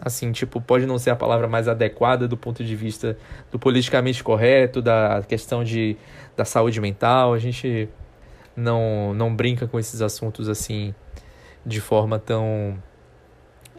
[0.04, 3.18] assim, tipo, pode não ser a palavra mais adequada do ponto de vista
[3.52, 5.98] do politicamente correto, da questão de,
[6.36, 7.34] da saúde mental.
[7.34, 7.90] A gente
[8.56, 10.94] não, não brinca com esses assuntos assim
[11.66, 12.78] de forma tão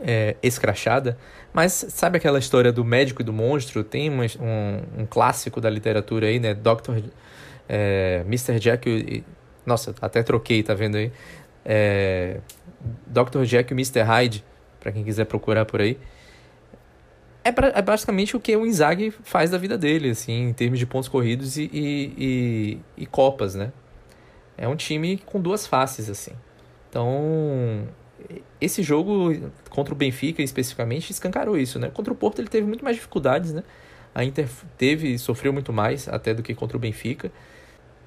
[0.00, 1.16] é, escrachada.
[1.52, 3.82] Mas sabe aquela história do médico e do monstro?
[3.82, 6.54] Tem um, um, um clássico da literatura aí, né?
[6.54, 7.02] Dr.
[7.68, 8.58] É, Mr.
[8.58, 9.24] Jack.
[9.64, 11.12] Nossa, até troquei, tá vendo aí?
[11.64, 12.40] É,
[13.06, 13.42] Dr.
[13.44, 14.02] Jack e Mr.
[14.02, 14.44] Hyde,
[14.80, 15.98] para quem quiser procurar por aí.
[17.44, 20.78] É, pra, é, basicamente o que o Inzaghi faz da vida dele, assim, em termos
[20.78, 23.72] de pontos corridos e, e, e, e Copas, né?
[24.56, 26.32] É um time com duas faces, assim.
[26.90, 27.86] Então,
[28.60, 31.90] esse jogo contra o Benfica, especificamente, escancarou isso, né?
[31.90, 33.62] Contra o Porto ele teve muito mais dificuldades, né?
[34.14, 37.30] A Inter teve, sofreu muito mais até do que contra o Benfica.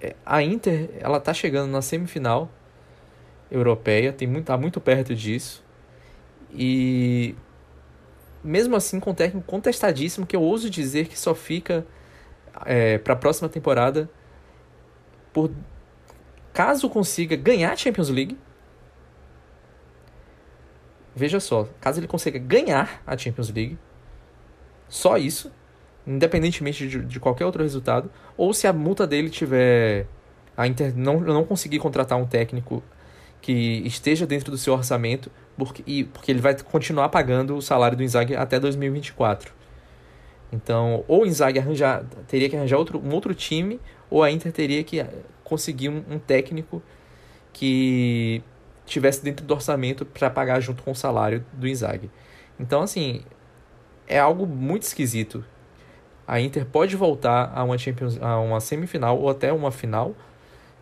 [0.01, 2.49] É, a Inter, ela tá chegando na semifinal
[3.49, 5.63] europeia, tem muito, tá muito perto disso.
[6.53, 7.35] E
[8.43, 11.85] mesmo assim, com um técnico contestadíssimo, que eu ouso dizer que só fica
[12.65, 14.09] é, para a próxima temporada
[15.31, 15.51] por
[16.53, 18.37] caso consiga ganhar a Champions League.
[21.15, 23.77] Veja só, caso ele consiga ganhar a Champions League,
[24.87, 25.51] só isso,
[26.07, 30.07] independentemente de, de qualquer outro resultado, ou se a multa dele tiver
[30.55, 32.83] a Inter não, não conseguir contratar um técnico
[33.41, 37.97] que esteja dentro do seu orçamento, porque, e, porque ele vai continuar pagando o salário
[37.97, 39.53] do Inzaghi até 2024.
[40.51, 44.51] Então, ou o Inzaghi arranjar, teria que arranjar outro, um outro time, ou a Inter
[44.51, 45.03] teria que
[45.43, 46.81] conseguir um, um técnico
[47.51, 48.43] que
[48.91, 52.09] tivesse dentro do orçamento para pagar junto com o salário do Inzaghi.
[52.59, 53.23] Então, assim,
[54.07, 55.43] é algo muito esquisito.
[56.27, 60.15] A Inter pode voltar a uma, Champions, a uma semifinal ou até uma final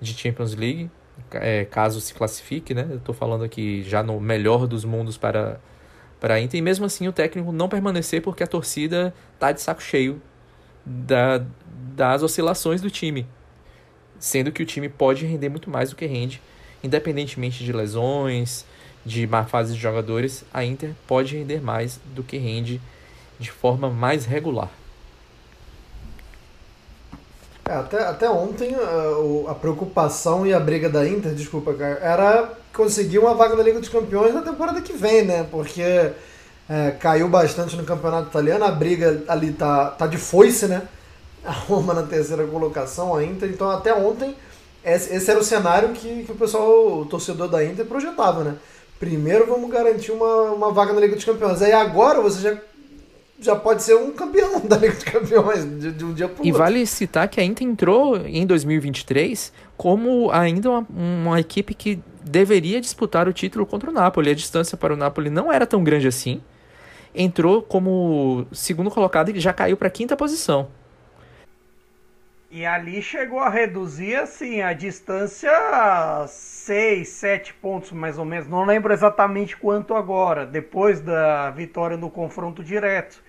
[0.02, 0.90] de Champions League
[1.32, 2.88] é, caso se classifique, né?
[2.90, 5.60] Eu estou falando aqui já no melhor dos mundos para,
[6.20, 6.58] para a Inter.
[6.58, 10.22] E mesmo assim o técnico não permanecer porque a torcida tá de saco cheio
[10.86, 11.44] da,
[11.96, 13.28] das oscilações do time.
[14.18, 16.42] Sendo que o time pode render muito mais do que rende,
[16.84, 18.66] independentemente de lesões,
[19.06, 22.82] de má fase de jogadores, a Inter pode render mais do que rende
[23.40, 24.70] de forma mais regular.
[27.70, 32.54] É, até, até ontem a, a, preocupação e a briga da Inter, desculpa, cara, era
[32.74, 35.48] conseguir uma vaga na Liga dos Campeões na temporada que vem, né?
[35.52, 35.82] Porque
[36.68, 40.82] é, caiu bastante no campeonato italiano, a briga ali tá, tá de foice, né?
[41.46, 44.36] A Roma na terceira colocação, a Inter, então até ontem
[44.96, 48.56] esse, era o cenário que, que o pessoal, o torcedor da Inter projetava, né?
[49.00, 51.62] Primeiro vamos garantir uma, uma vaga na Liga dos Campeões.
[51.62, 52.58] Aí agora você já
[53.42, 56.46] já pode ser um campeão da Liga dos Campeões de, de um dia para o
[56.46, 62.00] E vale citar que a Inter entrou em 2023 como ainda uma, uma, equipe que
[62.24, 64.30] deveria disputar o título contra o Napoli.
[64.30, 66.42] A distância para o Napoli não era tão grande assim.
[67.16, 70.68] Entrou como segundo colocado e já caiu para a quinta posição.
[72.52, 78.48] E ali chegou a reduzir assim a distância a 6, 7 pontos mais ou menos.
[78.48, 83.24] Não lembro exatamente quanto agora, depois da vitória no confronto direto.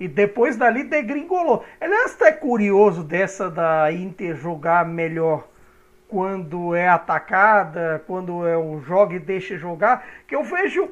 [0.00, 1.64] E depois dali degringolou.
[1.80, 5.46] Aliás, até curioso dessa da Inter jogar melhor
[6.08, 10.90] quando é atacada, quando é um joga e deixa jogar, que eu vejo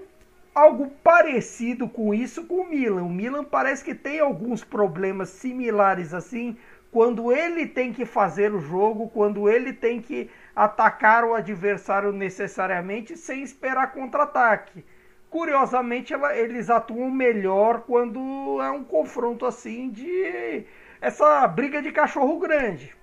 [0.54, 3.02] algo parecido com isso com o Milan.
[3.02, 6.56] O Milan parece que tem alguns problemas similares assim,
[6.92, 13.16] quando ele tem que fazer o jogo, quando ele tem que atacar o adversário necessariamente
[13.16, 14.84] sem esperar contra-ataque
[15.32, 20.66] curiosamente ela, eles atuam melhor quando é um confronto assim de
[21.00, 22.94] essa briga de cachorro grande.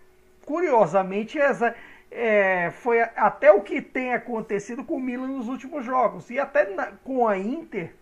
[0.45, 1.75] Curiosamente, essa
[2.11, 6.29] é, foi até o que tem acontecido com o Milan nos últimos jogos.
[6.29, 7.93] E até na, com a Inter,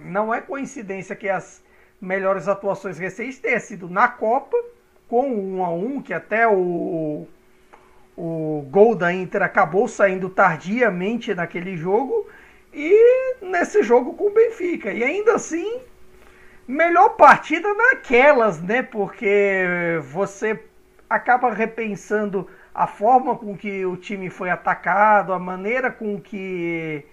[0.00, 1.63] não é coincidência que as
[2.04, 4.56] melhores atuações recentes tenham sido na Copa,
[5.08, 7.26] com o 1 a 1 que até o,
[8.16, 12.26] o gol da Inter acabou saindo tardiamente naquele jogo,
[12.72, 14.92] e nesse jogo com o Benfica.
[14.92, 15.80] E ainda assim,
[16.66, 18.82] melhor partida naquelas, né?
[18.82, 20.58] Porque você
[21.08, 27.04] acaba repensando a forma com que o time foi atacado, a maneira com que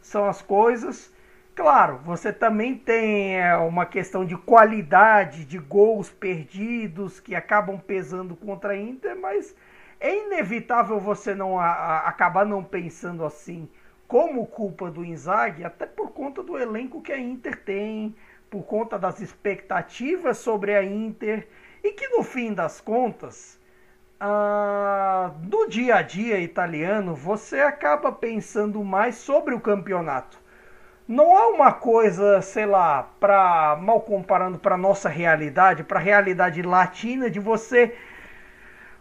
[0.00, 1.13] são as coisas.
[1.54, 8.34] Claro, você também tem é, uma questão de qualidade de gols perdidos que acabam pesando
[8.34, 9.54] contra a Inter, mas
[10.00, 13.68] é inevitável você não a, a, acabar não pensando assim
[14.08, 18.14] como culpa do Inzaghi, até por conta do elenco que a Inter tem,
[18.50, 21.46] por conta das expectativas sobre a Inter
[21.82, 23.60] e que no fim das contas
[24.20, 30.38] ah, no dia a dia italiano, você acaba pensando mais sobre o campeonato.
[31.06, 36.62] Não há uma coisa, sei lá, para mal comparando para nossa realidade, para a realidade
[36.62, 37.94] latina de você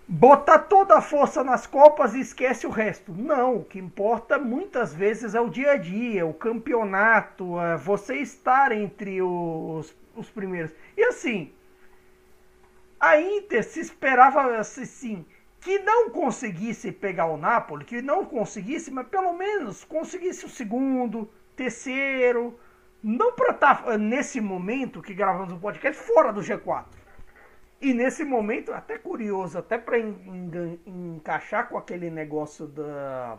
[0.06, 3.14] botar toda a força nas copas e esquece o resto.
[3.14, 8.18] Não, o que importa muitas vezes é o dia a dia, o campeonato, é você
[8.18, 10.74] estar entre os, os primeiros.
[10.98, 11.54] E assim,
[13.00, 15.26] a Inter se esperava assim,
[15.62, 21.30] que não conseguisse pegar o Napoli, que não conseguisse, mas pelo menos conseguisse o segundo,
[21.56, 22.60] terceiro,
[23.02, 26.86] não para estar tá, nesse momento que gravamos o podcast fora do G4.
[27.82, 33.38] E nesse momento, até curioso, até para encaixar com aquele negócio da,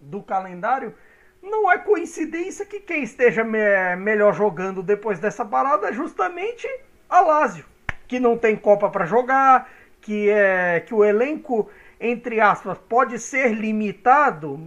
[0.00, 0.92] do calendário,
[1.40, 3.58] não é coincidência que quem esteja me,
[3.96, 6.66] melhor jogando depois dessa parada é justamente
[7.08, 7.64] a Lazio
[8.08, 11.70] que não tem Copa para jogar, que é que o elenco
[12.00, 14.58] entre aspas pode ser limitado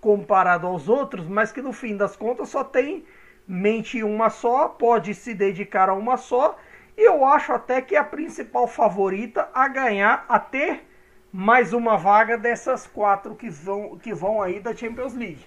[0.00, 3.04] comparado aos outros, mas que no fim das contas só tem
[3.46, 6.58] mente uma só, pode se dedicar a uma só,
[6.96, 10.84] e eu acho até que é a principal favorita a ganhar, a ter
[11.32, 15.44] mais uma vaga dessas quatro que vão, que vão aí da Champions League.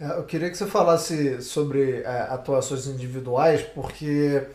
[0.00, 4.46] É, eu queria que você falasse sobre é, atuações individuais, porque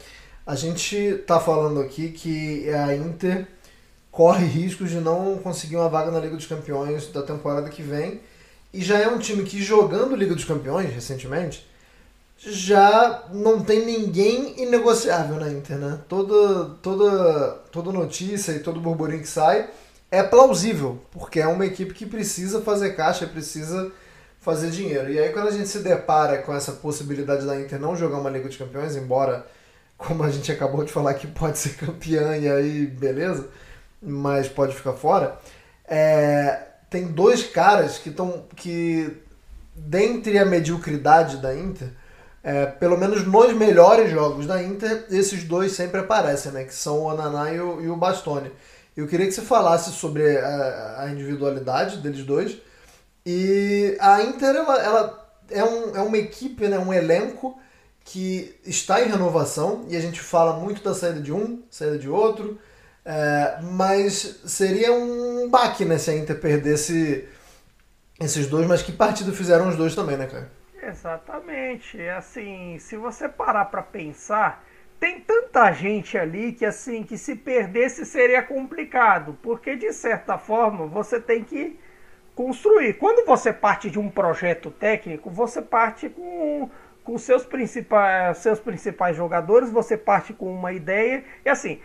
[0.47, 3.45] a gente está falando aqui que a Inter
[4.13, 8.21] corre riscos de não conseguir uma vaga na Liga dos Campeões da temporada que vem.
[8.71, 11.67] E já é um time que, jogando Liga dos Campeões recentemente,
[12.37, 15.99] já não tem ninguém inegociável na Inter, né?
[16.07, 19.69] Toda, toda, toda notícia e todo burburinho que sai
[20.11, 23.91] é plausível, porque é uma equipe que precisa fazer caixa, precisa
[24.39, 25.11] fazer dinheiro.
[25.11, 28.29] E aí quando a gente se depara com essa possibilidade da Inter não jogar uma
[28.29, 29.47] Liga dos Campeões, embora
[29.97, 33.49] como a gente acabou de falar que pode ser campeã e aí beleza,
[34.03, 35.37] mas pode ficar fora.
[35.85, 39.17] É, tem dois caras que estão que
[39.75, 41.89] dentre a mediocridade da Inter,
[42.43, 46.63] é, pelo menos nos melhores jogos da Inter, esses dois sempre aparecem, né?
[46.65, 48.51] Que são o Ananá e o, e o Bastoni.
[48.95, 52.57] Eu queria que você falasse sobre a, a individualidade deles dois.
[53.25, 56.77] E a Inter, ela, ela é, um, é uma equipe, né?
[56.77, 57.57] um elenco
[58.03, 62.09] que está em renovação e a gente fala muito da saída de um, saída de
[62.09, 62.59] outro,
[63.05, 67.27] é, mas seria um baque né, se a Inter perdesse
[68.19, 70.49] esses dois, mas que partido fizeram os dois também, né, cara?
[70.81, 72.01] Exatamente.
[72.09, 74.63] Assim, se você parar para pensar,
[74.99, 80.85] tem tanta gente ali que assim que se perdesse seria complicado, porque de certa forma
[80.87, 81.77] você tem que
[82.35, 82.93] construir.
[82.93, 86.69] Quando você parte de um projeto técnico, você parte com
[87.03, 91.23] com seus principais, seus principais jogadores, você parte com uma ideia.
[91.45, 91.81] E assim,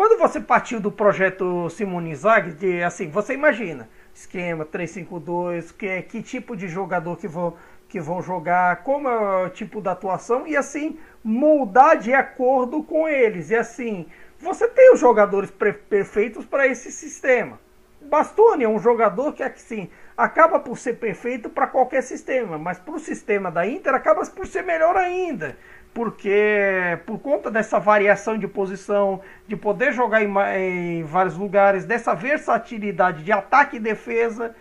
[0.00, 6.22] quando você partiu do projeto Simone Zag, de assim, você imagina esquema 352, que, que
[6.22, 7.54] tipo de jogador que vão,
[7.86, 13.06] que vão jogar, como é o tipo da atuação, e assim, moldar de acordo com
[13.06, 13.50] eles.
[13.50, 14.06] E assim,
[14.38, 15.50] você tem os jogadores
[15.90, 17.60] perfeitos para esse sistema.
[18.00, 22.94] Bastoni é um jogador que assim, acaba por ser perfeito para qualquer sistema, mas para
[22.94, 25.58] o sistema da Inter acaba por ser melhor ainda,
[25.92, 32.14] porque por conta dessa variação de posição, de poder jogar em, em vários lugares, dessa
[32.14, 34.54] versatilidade de ataque e defesa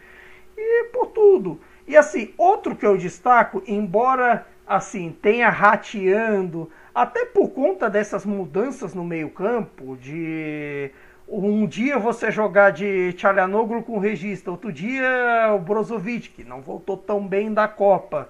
[0.57, 1.59] e por tudo.
[1.87, 8.93] E assim, outro que eu destaco, embora assim tenha rateando, até por conta dessas mudanças
[8.93, 10.91] no meio-campo, de
[11.27, 16.61] um dia você jogar de Tchalhanoglu com o Regista, outro dia o Brozovic, que não
[16.61, 18.29] voltou tão bem da Copa,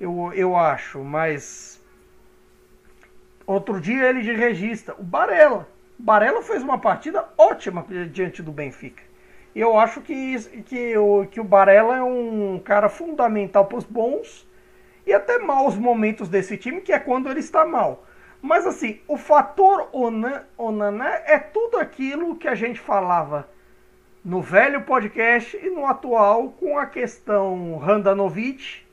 [0.00, 1.80] eu, eu acho, mas
[3.52, 5.68] outro dia ele de Regista, o Barella.
[5.98, 9.02] O Barella fez uma partida ótima diante do Benfica.
[9.54, 14.48] Eu acho que, que, o, que o Barella é um cara fundamental para os bons
[15.04, 18.06] e até maus momentos desse time, que é quando ele está mal.
[18.40, 19.90] Mas assim, o fator
[20.56, 23.48] Onaná é tudo aquilo que a gente falava
[24.24, 28.86] no velho podcast e no atual com a questão Randanovic,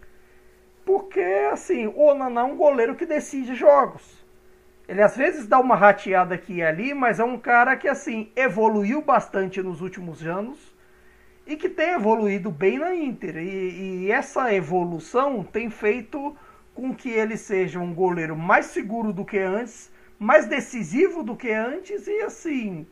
[0.83, 4.16] porque assim, o Onaná é um goleiro que decide jogos.
[4.87, 8.31] Ele às vezes dá uma rateada aqui e ali, mas é um cara que assim
[8.35, 10.73] evoluiu bastante nos últimos anos
[11.45, 13.37] e que tem evoluído bem na Inter.
[13.37, 16.35] E, e essa evolução tem feito
[16.73, 21.51] com que ele seja um goleiro mais seguro do que antes, mais decisivo do que
[21.51, 22.87] antes e assim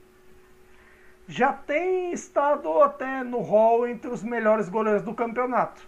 [1.27, 5.81] já tem estado até no hall entre os melhores goleiros do campeonato.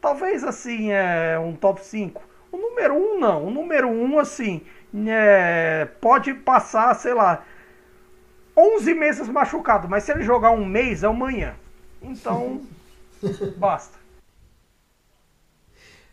[0.00, 2.22] Talvez assim é um top 5.
[2.52, 3.46] O número 1 um, não.
[3.46, 4.62] O número 1 um, assim
[5.06, 7.44] é, pode passar, sei lá,
[8.56, 11.54] 11 meses machucado, mas se ele jogar um mês é amanhã.
[12.00, 12.62] Então,
[13.58, 13.98] basta.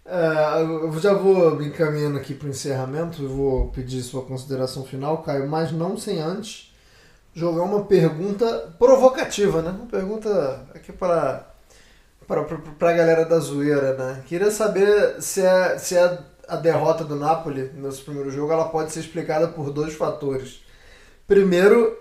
[0.05, 4.83] É, eu já vou me encaminhando aqui para o encerramento, eu vou pedir sua consideração
[4.83, 6.73] final, Caio, mas não sem antes
[7.33, 9.71] jogar uma pergunta provocativa, né?
[9.71, 11.51] Uma pergunta aqui para
[12.27, 14.23] para a galera da zoeira, né?
[14.25, 18.91] Queria saber se, é, se é a derrota do Napoli nesse primeiro jogo ela pode
[18.91, 20.61] ser explicada por dois fatores.
[21.27, 21.97] Primeiro,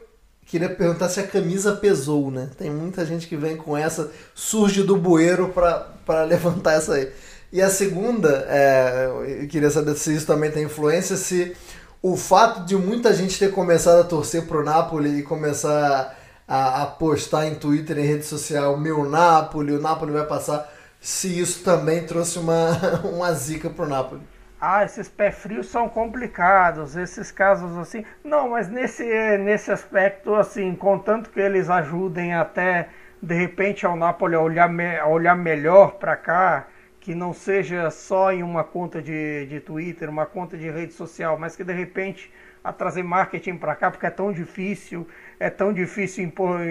[0.47, 2.51] queria perguntar se a camisa pesou, né?
[2.59, 7.13] Tem muita gente que vem com essa, surge do bueiro para levantar essa aí.
[7.53, 9.11] E a segunda, é,
[9.43, 11.55] eu queria saber se isso também tem influência, se
[12.03, 16.19] o fato de muita gente ter começado a torcer pro Napoli e começar
[16.49, 20.71] a, a postar em Twitter, em rede social, meu Napoli, o Napoli vai passar,
[21.03, 24.23] se isso também trouxe uma, uma zica pro Napoli.
[24.61, 28.05] Ah, esses pé frios são complicados, esses casos assim.
[28.23, 29.05] Não, mas nesse,
[29.39, 32.89] nesse aspecto, assim, contanto que eles ajudem até
[33.21, 36.69] de repente ao Napoli a olhar, a olhar melhor para cá,
[37.01, 41.37] que não seja só em uma conta de, de Twitter, uma conta de rede social,
[41.37, 42.33] mas que de repente
[42.65, 45.07] a trazer marketing para cá, porque é tão difícil,
[45.39, 46.25] é tão difícil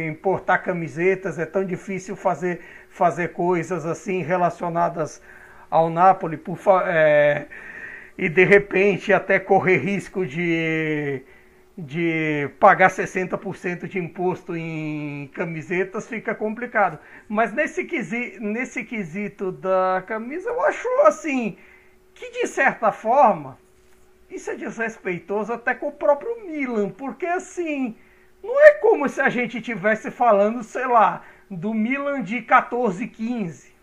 [0.07, 2.61] importar camisetas, é tão difícil fazer,
[2.91, 5.21] fazer coisas assim relacionadas
[5.69, 7.47] ao Napoli, por, é,
[8.17, 11.23] e de repente até correr risco de
[11.77, 16.99] de pagar 60% de imposto em camisetas fica complicado.
[17.27, 21.57] Mas nesse quesito, nesse quesito da camisa, eu acho assim
[22.13, 23.57] que de certa forma
[24.29, 27.95] isso é desrespeitoso até com o próprio Milan, porque assim
[28.43, 33.73] não é como se a gente estivesse falando, sei lá, do Milan de 14, 15.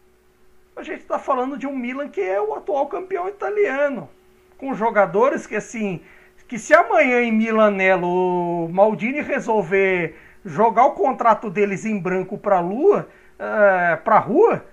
[0.74, 4.08] A gente está falando de um Milan que é o atual campeão italiano,
[4.56, 6.00] com jogadores que assim
[6.46, 12.56] que se amanhã em Milanello o Maldini resolver jogar o contrato deles em branco para
[12.56, 13.06] a lua,
[13.38, 14.64] é, para a rua,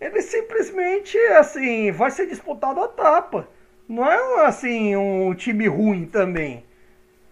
[0.00, 3.48] ele simplesmente assim vai ser disputado a tapa.
[3.88, 6.64] Não é assim um time ruim também.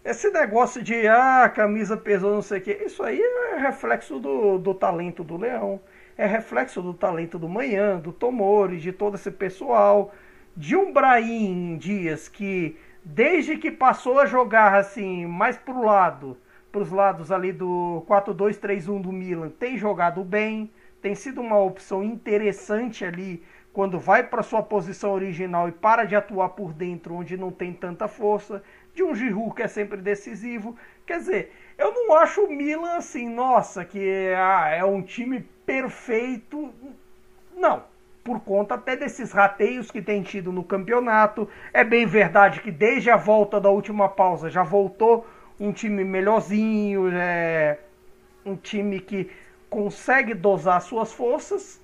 [0.05, 4.59] Esse negócio de ah, camisa pesou, não sei o que, isso aí é reflexo do,
[4.59, 5.81] do talento do Leão,
[6.17, 10.15] é reflexo do talento do Manhã, do Tomori, de todo esse pessoal,
[10.57, 16.37] de um Brahim Dias que desde que passou a jogar assim, mais pro lado,
[16.71, 20.71] pros lados ali do 4-2-3-1 do Milan, tem jogado bem,
[21.01, 23.43] tem sido uma opção interessante ali
[23.73, 27.73] quando vai para sua posição original e para de atuar por dentro onde não tem
[27.73, 28.63] tanta força,
[28.99, 30.77] de um Giroud que é sempre decisivo.
[31.07, 36.75] Quer dizer, eu não acho o Milan assim, nossa, que ah, é um time perfeito.
[37.57, 37.85] Não,
[38.25, 41.49] por conta até desses rateios que tem tido no campeonato.
[41.73, 45.25] É bem verdade que desde a volta da última pausa já voltou
[45.61, 47.79] um time melhorzinho, é
[48.45, 49.31] um time que
[49.71, 51.81] consegue dosar suas forças.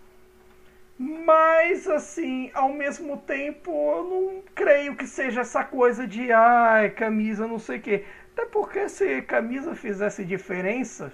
[0.99, 7.49] Mas assim, ao mesmo tempo, eu não creio que seja essa coisa de ai, camisa
[7.49, 8.05] não sei o quê.
[8.33, 11.13] Até porque se camisa fizesse diferença,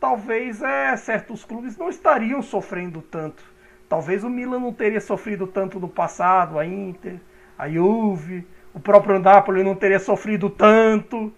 [0.00, 3.44] talvez é, certos clubes não estariam sofrendo tanto.
[3.88, 7.20] Talvez o Milan não teria sofrido tanto no passado, a Inter,
[7.56, 11.32] a Juve, o próprio Napoli não teria sofrido tanto.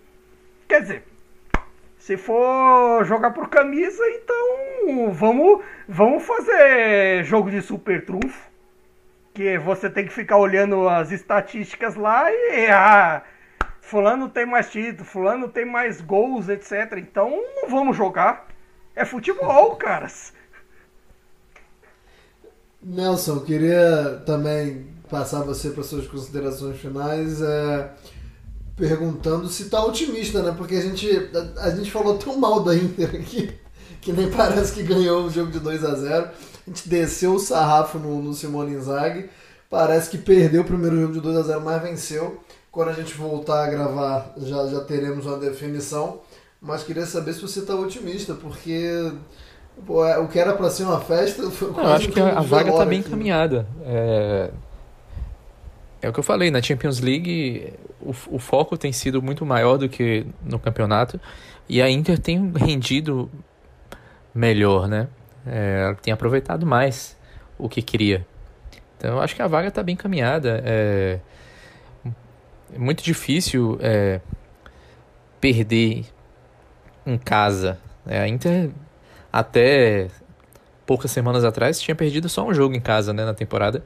[0.66, 1.04] Quer dizer,
[2.08, 8.48] se for jogar por camisa, então vamos, vamos fazer jogo de super trunfo.
[9.34, 13.22] Que você tem que ficar olhando as estatísticas lá e ah,
[13.82, 16.94] fulano tem mais título, fulano tem mais gols, etc.
[16.96, 18.48] Então não vamos jogar.
[18.96, 20.32] É futebol, caras.
[22.82, 27.90] Nelson, queria também passar você para suas considerações finais, é,
[28.78, 30.54] perguntando se está otimista, né?
[30.56, 33.52] Porque a gente, a, a, gente falou tão mal da Inter aqui,
[34.00, 36.30] que nem parece que ganhou o jogo de 2 a 0 A
[36.70, 39.28] gente desceu o sarrafo no, no Simone Inzaghi,
[39.68, 42.40] parece que perdeu o primeiro jogo de 2 a 0 mas venceu.
[42.70, 46.20] Quando a gente voltar a gravar, já, já teremos uma definição.
[46.60, 49.12] Mas queria saber se você está otimista, porque
[49.86, 52.38] pô, é, o que era para ser uma festa foi Não, Eu acho que a,
[52.38, 53.66] a vaga está bem encaminhada.
[53.84, 54.50] É...
[56.02, 59.76] é o que eu falei, na Champions League o, o foco tem sido muito maior
[59.76, 61.20] do que no campeonato
[61.68, 63.30] e a Inter tem rendido
[64.34, 65.08] melhor, né?
[65.46, 67.16] É, ela tem aproveitado mais
[67.58, 68.26] o que queria.
[68.96, 70.62] Então eu acho que a vaga está bem encaminhada.
[70.64, 71.20] É,
[72.74, 74.20] é muito difícil é,
[75.40, 76.04] perder
[77.06, 77.78] em casa.
[78.06, 78.70] É, a Inter,
[79.32, 80.08] até
[80.86, 83.84] poucas semanas atrás, tinha perdido só um jogo em casa né, na temporada,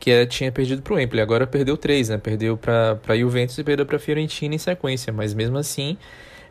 [0.00, 1.20] que tinha perdido para o Empoli.
[1.20, 2.16] Agora perdeu três, né?
[2.16, 5.12] Perdeu para a Juventus e perdeu para a Fiorentina em sequência.
[5.12, 5.98] Mas mesmo assim,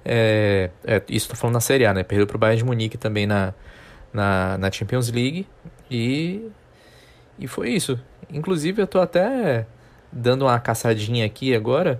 [0.05, 2.03] é, é, isso estou falando na Série A, né?
[2.03, 3.55] Perdeu para o Bayern de Munique também na,
[4.13, 5.47] na, na Champions League.
[5.89, 6.47] E,
[7.39, 7.99] e foi isso.
[8.31, 9.65] Inclusive, eu estou até
[10.11, 11.99] dando uma caçadinha aqui agora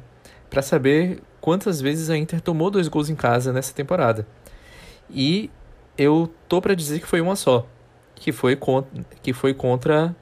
[0.52, 4.28] para saber quantas vezes a Inter tomou dois gols em casa nessa temporada.
[5.10, 5.50] E
[5.98, 7.68] eu tô para dizer que foi uma só,
[8.14, 10.16] que foi contra, que foi contra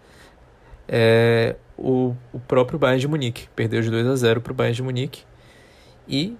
[0.88, 3.48] é, o, o próprio Bayern de Munique.
[3.56, 5.24] Perdeu de 2 a 0 para o Bayern de Munique.
[6.08, 6.38] E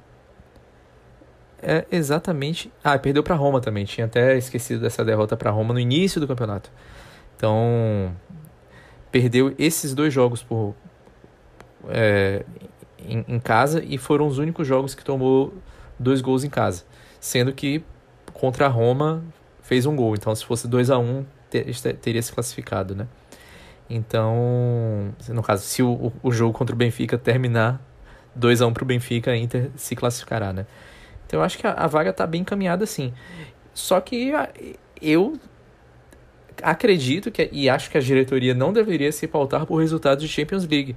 [1.62, 2.72] é exatamente.
[2.84, 3.86] Ah, perdeu para Roma também.
[3.86, 6.72] Tinha até esquecido dessa derrota para Roma no início do campeonato.
[7.36, 8.16] Então,
[9.12, 10.76] perdeu esses dois jogos por,
[11.90, 12.44] é,
[13.00, 15.54] em, em, casa e foram os únicos jogos que tomou
[16.00, 16.84] dois gols em casa.
[17.20, 17.84] Sendo que
[18.34, 19.24] contra a Roma
[19.62, 20.16] fez um gol.
[20.16, 21.26] Então, se fosse 2 a 1 um,
[22.02, 23.08] teria se classificado, né?
[23.90, 27.82] Então, no caso, se o, o jogo contra o Benfica terminar
[28.36, 30.66] 2 a 1 um para o Benfica, a Inter se classificará, né?
[31.26, 33.14] Então, eu acho que a, a vaga está bem encaminhada, sim.
[33.74, 34.34] Só que
[35.02, 35.40] eu
[36.62, 40.68] acredito que, e acho que a diretoria não deveria se pautar por resultados de Champions
[40.68, 40.96] League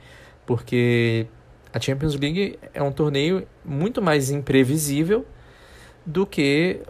[0.51, 1.29] porque
[1.73, 5.25] a Champions League é um torneio muito mais imprevisível
[6.05, 6.81] do que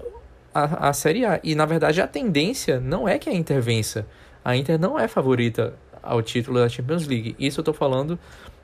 [0.55, 1.39] a, a Série A.
[1.45, 4.07] E na verdade a tendência não é que a Inter vença.
[4.43, 7.37] A Inter não é favorita ao título da Champions League.
[7.39, 8.19] Isso eu estou falando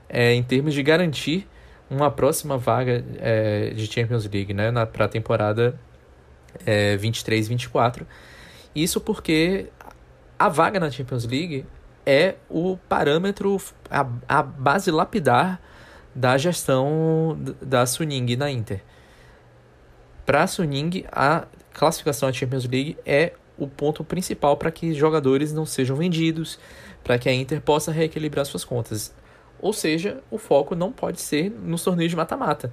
[0.09, 1.47] é, em termos de garantir
[1.91, 5.79] uma próxima vaga é, de Champions League né, para a temporada
[6.65, 8.03] é, 23-24.
[8.75, 9.67] Isso porque
[10.39, 11.65] a vaga na Champions League
[12.05, 13.61] é o parâmetro,
[13.91, 15.61] a, a base lapidar
[16.15, 18.81] da gestão da Suning na Inter.
[20.25, 25.53] Para a Suning, a classificação à Champions League é o ponto principal para que jogadores
[25.53, 26.59] não sejam vendidos,
[27.07, 29.15] para que a Inter possa reequilibrar suas contas.
[29.61, 32.73] Ou seja, o foco não pode ser nos torneios de mata-mata.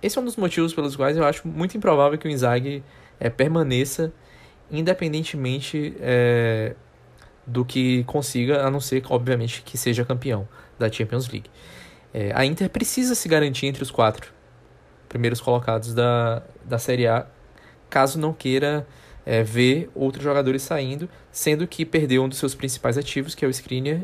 [0.00, 2.84] Esse é um dos motivos pelos quais eu acho muito improvável que o Inzaghi
[3.18, 4.12] é, permaneça,
[4.70, 6.76] independentemente é,
[7.44, 10.46] do que consiga, a não ser, obviamente, que seja campeão
[10.78, 11.50] da Champions League.
[12.14, 14.32] É, a Inter precisa se garantir entre os quatro
[15.08, 17.26] primeiros colocados da, da Série A,
[17.90, 18.86] caso não queira
[19.24, 23.48] é, ver outros jogadores saindo, sendo que perdeu um dos seus principais ativos, que é
[23.48, 24.02] o Skriniar,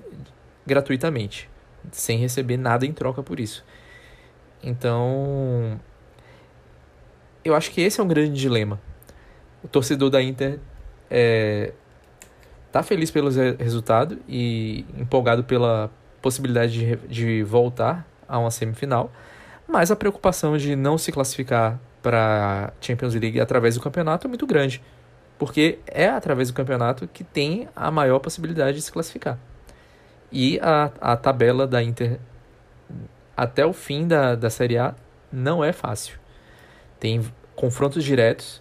[0.67, 1.49] gratuitamente,
[1.91, 3.65] sem receber nada em troca por isso.
[4.63, 5.81] Então,
[7.45, 8.81] eu acho que esse é um grande dilema.
[9.63, 10.59] O torcedor da Inter
[11.11, 11.73] é,
[12.71, 15.91] tá feliz pelo resultado e empolgado pela
[16.21, 19.11] possibilidade de, de voltar a uma semifinal,
[19.67, 24.47] mas a preocupação de não se classificar para Champions League através do campeonato é muito
[24.47, 24.83] grande,
[25.39, 29.39] porque é através do campeonato que tem a maior possibilidade de se classificar.
[30.31, 32.19] E a, a tabela da Inter
[33.37, 34.95] até o fim da, da Série A
[35.33, 36.19] não é fácil.
[36.99, 37.25] Tem
[37.55, 38.61] confrontos diretos,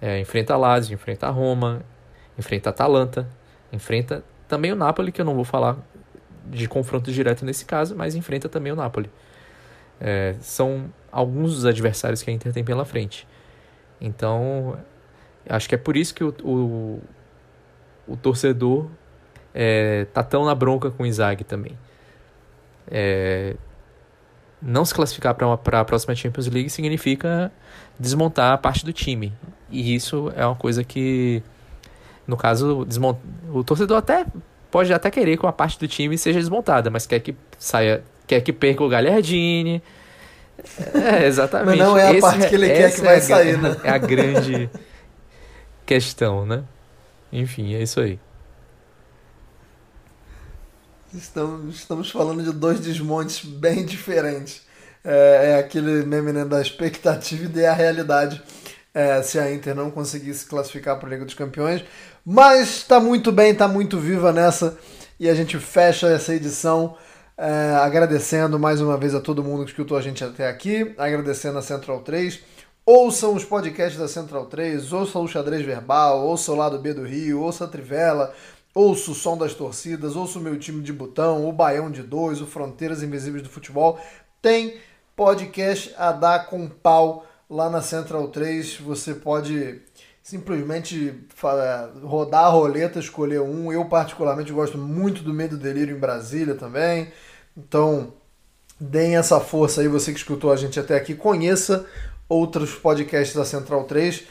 [0.00, 1.82] é, enfrenta a Lazio, enfrenta a Roma,
[2.36, 3.28] enfrenta a Atalanta,
[3.72, 5.76] Enfrenta também o Napoli, que eu não vou falar
[6.46, 9.10] de confronto direto nesse caso, mas enfrenta também o Napoli.
[10.00, 13.26] É, são alguns dos adversários que a Inter tem pela frente.
[14.00, 14.78] Então,
[15.48, 17.02] acho que é por isso que o, o,
[18.06, 18.86] o torcedor
[19.54, 21.78] é, tá tão na bronca com o Inzaghi também.
[22.90, 23.54] É,
[24.60, 27.52] não se classificar para a próxima Champions League significa
[27.98, 29.32] desmontar a parte do time.
[29.70, 31.42] E isso é uma coisa que
[32.26, 33.18] no caso, desmont...
[33.52, 34.26] o torcedor até
[34.70, 38.42] pode até querer que uma parte do time seja desmontada, mas quer que saia, quer
[38.42, 39.82] que perca o Galhardini,
[40.94, 41.78] É, exatamente.
[41.78, 43.76] Mas não é a Esse parte que ele quer que vai é sair, né?
[43.84, 44.68] É a grande
[45.88, 46.64] questão, né?
[47.32, 48.20] Enfim, é isso aí.
[51.14, 54.66] Estamos, falando de dois desmontes bem diferentes.
[55.02, 58.42] É, é aquele meme né, da expectativa e da realidade
[58.92, 61.82] é, se a Inter não conseguisse classificar para a Liga dos Campeões.
[62.22, 64.76] Mas está muito bem, está muito viva nessa
[65.18, 66.98] e a gente fecha essa edição
[67.38, 71.56] é, agradecendo mais uma vez a todo mundo que escutou a gente até aqui, agradecendo
[71.56, 72.40] a Central 3.
[72.90, 77.02] Ouçam os podcasts da Central 3, ouçam o Xadrez Verbal, ouçam o Lado B do
[77.02, 78.32] Rio, ouçam a Trivela,
[78.74, 82.40] ouço o som das torcidas, ouço o meu time de botão, o Baião de Dois,
[82.40, 84.00] o Fronteiras Invisíveis do Futebol.
[84.40, 84.78] Tem
[85.14, 88.78] podcast a dar com pau lá na Central 3.
[88.78, 89.82] Você pode
[90.22, 91.12] simplesmente
[92.02, 93.70] rodar a roleta, escolher um.
[93.70, 97.12] Eu, particularmente, gosto muito do Medo Delírio em Brasília também.
[97.54, 98.14] Então,
[98.80, 101.14] deem essa força aí, você que escutou a gente até aqui.
[101.14, 101.84] Conheça
[102.28, 104.24] outros podcasts da Central 3.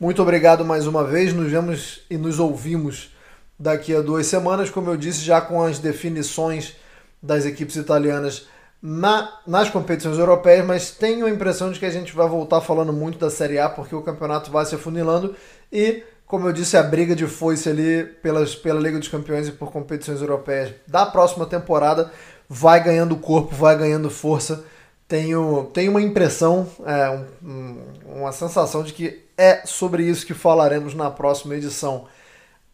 [0.00, 1.32] Muito obrigado mais uma vez.
[1.32, 3.14] Nos vemos e nos ouvimos
[3.58, 6.74] daqui a duas semanas, como eu disse, já com as definições
[7.22, 8.48] das equipes italianas
[8.82, 12.92] na, nas competições europeias, mas tenho a impressão de que a gente vai voltar falando
[12.92, 15.36] muito da Série A, porque o campeonato vai se afunilando
[15.72, 19.52] e, como eu disse, a briga de foice ali pelas, pela Liga dos Campeões e
[19.52, 22.10] por competições europeias da próxima temporada
[22.48, 24.64] vai ganhando corpo, vai ganhando força.
[25.12, 30.32] Tenho, tenho uma impressão, é, um- um- uma sensação de que é sobre isso que
[30.32, 32.06] falaremos na próxima edição.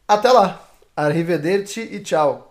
[0.06, 0.62] Até lá!
[0.96, 2.47] Arrivederci e tchau!